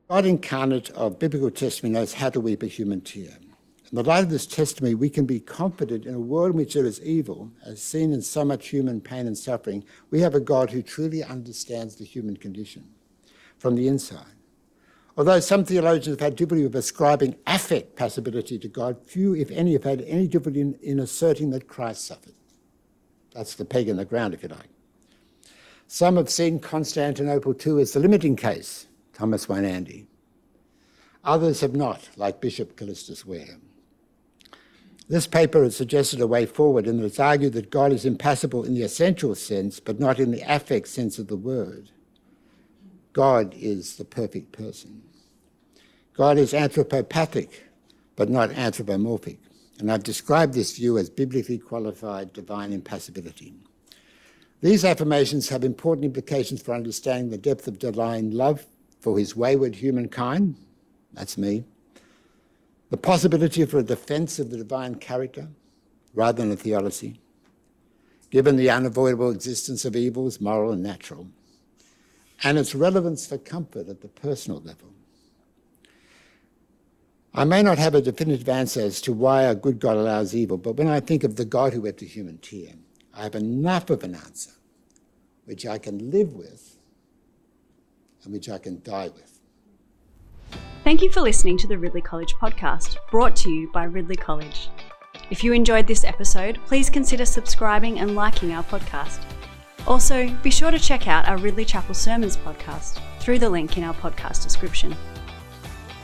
God 0.09 0.27
incarnate 0.27 0.91
of 0.91 1.19
biblical 1.19 1.51
testimony 1.51 1.95
knows 1.95 2.13
how 2.13 2.29
to 2.29 2.41
weep 2.41 2.63
a 2.63 2.67
human 2.67 3.01
tear. 3.01 3.31
In 3.93 3.97
the 3.97 4.05
light 4.05 4.25
of 4.25 4.31
this 4.31 4.47
testimony, 4.47 4.95
we 4.95 5.11
can 5.11 5.27
be 5.27 5.39
confident 5.39 6.07
in 6.07 6.15
a 6.15 6.19
world 6.19 6.53
in 6.53 6.57
which 6.57 6.73
there 6.73 6.87
is 6.87 7.03
evil, 7.03 7.51
as 7.63 7.83
seen 7.83 8.15
in 8.15 8.23
so 8.23 8.43
much 8.43 8.69
human 8.69 9.03
pain 9.03 9.27
and 9.27 9.37
suffering, 9.37 9.85
we 10.11 10.23
have 10.23 10.35
a 10.35 10.41
God 10.41 10.71
who 10.71 10.81
truly 10.81 11.23
understands 11.23 11.97
the 11.97 12.07
human 12.07 12.39
condition 12.39 12.89
from 13.59 13.75
the 13.75 13.89
inside. 13.89 14.25
Although 15.19 15.41
some 15.41 15.67
theologians 15.67 16.17
have 16.17 16.21
had 16.21 16.37
difficulty 16.37 16.63
with 16.63 16.75
ascribing 16.75 17.37
affect 17.47 17.95
passibility 17.95 18.59
to 18.61 18.67
God, 18.67 18.97
few, 19.05 19.35
if 19.35 19.51
any, 19.51 19.75
have 19.75 19.85
had 19.85 20.01
any 20.07 20.27
difficulty 20.27 20.63
in, 20.63 20.79
in 20.83 20.99
asserting 20.99 21.51
that 21.51 21.69
Christ 21.69 22.07
suffered. 22.07 22.33
That's 23.35 23.57
the 23.57 23.67
peg 23.67 23.91
in 23.91 23.99
the 23.99 24.07
ground, 24.07 24.33
if 24.33 24.43
you 24.43 24.49
like. 24.49 24.71
Some 25.87 26.17
have 26.17 26.31
seen 26.31 26.61
Constantinople 26.61 27.53
too 27.53 27.79
as 27.79 27.93
the 27.93 28.01
limiting 28.01 28.37
case, 28.37 28.87
Thomas 29.13 29.45
Weinandy. 29.49 30.07
Others 31.25 31.61
have 31.61 31.77
not, 31.77 32.09
like 32.17 32.41
Bishop 32.41 32.75
Kallistos 32.75 33.27
Ware. 33.27 33.59
This 35.09 35.27
paper 35.27 35.63
has 35.65 35.77
suggested 35.77 36.21
a 36.21 36.27
way 36.27 36.47
forward 36.47 36.87
and 36.87 37.03
it's 37.03 37.21
argued 37.21 37.53
that 37.55 37.71
God 37.71 37.93
is 37.93 38.05
impassible 38.05 38.65
in 38.65 38.75
the 38.75 38.83
essential 38.83 39.35
sense, 39.35 39.81
but 39.81 40.01
not 40.01 40.19
in 40.19 40.31
the 40.31 40.43
affect 40.43 40.89
sense 40.89 41.19
of 41.19 41.29
the 41.29 41.37
word. 41.37 41.91
God 43.13 43.55
is 43.55 43.97
the 43.97 44.05
perfect 44.05 44.53
person. 44.53 45.03
God 46.15 46.39
is 46.39 46.53
anthropopathic, 46.53 47.51
but 48.17 48.31
not 48.31 48.53
anthropomorphic. 48.53 49.39
And 49.79 49.91
I've 49.91 50.03
described 50.03 50.55
this 50.55 50.77
view 50.77 50.99
as 50.99 51.11
biblically 51.11 51.59
qualified 51.59 52.33
divine 52.33 52.73
impassibility. 52.73 53.55
These 54.61 54.85
affirmations 54.85 55.49
have 55.49 55.65
important 55.65 56.05
implications 56.05 56.63
for 56.63 56.75
understanding 56.75 57.31
the 57.31 57.39
depth 57.39 57.67
of 57.67 57.79
divine 57.79 58.31
love 58.31 58.65
for 59.01 59.19
his 59.19 59.35
wayward 59.35 59.75
humankind, 59.75 60.57
that's 61.13 61.37
me, 61.37 61.65
the 62.93 62.99
possibility 62.99 63.65
for 63.65 63.79
a 63.79 63.83
defense 63.83 64.39
of 64.39 64.51
the 64.51 64.59
divine 64.59 64.95
character 64.97 65.49
rather 66.13 66.43
than 66.43 66.53
a 66.53 66.57
theodicy, 66.57 67.19
given 68.29 68.57
the 68.57 68.69
unavoidable 68.69 69.31
existence 69.31 69.87
of 69.87 69.97
evils, 69.97 70.43
moral 70.43 70.73
and 70.73 70.83
natural 70.83 71.27
and 72.43 72.59
its 72.59 72.75
relevance 72.75 73.27
for 73.27 73.39
comfort 73.39 73.89
at 73.89 74.03
the 74.03 74.09
personal 74.09 74.61
level. 74.61 74.93
I 77.33 77.45
may 77.45 77.63
not 77.63 77.79
have 77.79 77.95
a 77.95 78.03
definitive 78.03 78.47
answer 78.47 78.83
as 78.83 79.01
to 79.03 79.13
why 79.15 79.45
a 79.45 79.55
good 79.55 79.81
God 79.81 79.97
allows 79.97 80.35
evil, 80.35 80.59
but 80.59 80.77
when 80.77 80.89
I 80.89 81.01
think 81.01 81.25
of 81.25 81.37
the 81.37 81.47
God 81.47 81.73
who 81.73 81.81
wept 81.81 82.03
a 82.03 82.05
human 82.05 82.37
tear, 82.39 82.75
I 83.15 83.23
have 83.23 83.35
enough 83.35 83.89
of 83.89 84.05
an 84.05 84.15
answer 84.15 84.51
which 85.47 85.65
I 85.65 85.79
can 85.79 86.11
live 86.11 86.35
with 86.35 86.77
and 88.23 88.35
which 88.35 88.51
I 88.51 88.59
can 88.59 88.83
die 88.83 89.09
with. 89.09 89.32
Thank 90.85 91.01
you 91.01 91.13
for 91.13 91.21
listening 91.21 91.57
to 91.59 91.69
the 91.69 91.79
Ridley 91.79 92.01
College 92.01 92.35
podcast, 92.35 92.97
brought 93.09 93.37
to 93.37 93.51
you 93.51 93.71
by 93.71 93.85
Ridley 93.85 94.17
College. 94.17 94.69
If 95.31 95.45
you 95.45 95.53
enjoyed 95.53 95.87
this 95.87 96.03
episode, 96.03 96.59
please 96.67 96.91
consider 96.91 97.25
subscribing 97.25 98.01
and 98.01 98.17
liking 98.17 98.53
our 98.53 98.65
podcast. 98.65 99.21
Also, 99.87 100.29
be 100.43 100.51
sure 100.51 100.73
to 100.73 100.81
check 100.81 101.07
out 101.07 101.29
our 101.29 101.39
Ridley 101.39 101.65
Chapel 101.65 101.95
Sermons 101.95 102.37
podcast 102.37 102.99
through 103.21 103.39
the 103.39 103.49
link 103.49 103.79
in 103.79 103.85
our 103.85 103.95
podcast 103.95 104.43
description. 104.43 104.97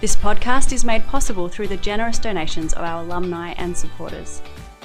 This 0.01 0.14
podcast 0.14 0.72
is 0.72 0.85
made 0.85 1.05
possible 1.09 1.49
through 1.49 1.66
the 1.66 1.76
generous 1.79 2.20
donations 2.20 2.72
of 2.72 2.85
our 2.85 3.03
alumni 3.03 3.55
and 3.55 3.76
supporters. 3.76 4.43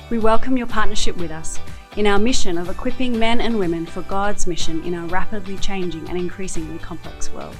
We 0.09 0.17
welcome 0.17 0.57
your 0.57 0.65
partnership 0.65 1.17
with 1.17 1.29
us 1.29 1.59
in 1.97 2.07
our 2.07 2.17
mission 2.17 2.57
of 2.57 2.67
equipping 2.67 3.19
men 3.19 3.41
and 3.41 3.59
women 3.59 3.85
for 3.85 4.01
God's 4.01 4.47
mission 4.47 4.83
in 4.85 4.95
our 4.95 5.05
rapidly 5.05 5.59
changing 5.59 6.09
and 6.09 6.17
increasingly 6.17 6.79
complex 6.79 7.31
world. 7.31 7.57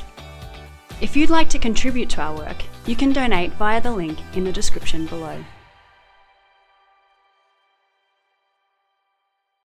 If 1.04 1.18
you'd 1.18 1.30
like 1.30 1.50
to 1.50 1.60
contribute 1.60 2.10
to 2.12 2.22
our 2.22 2.34
work, 2.34 2.64
you 2.86 2.96
can 2.96 3.12
donate 3.12 3.52
via 3.56 3.82
the 3.82 3.92
link 3.92 4.18
in 4.38 4.46
the 4.46 4.54
description 4.54 5.06
below. 5.06 5.44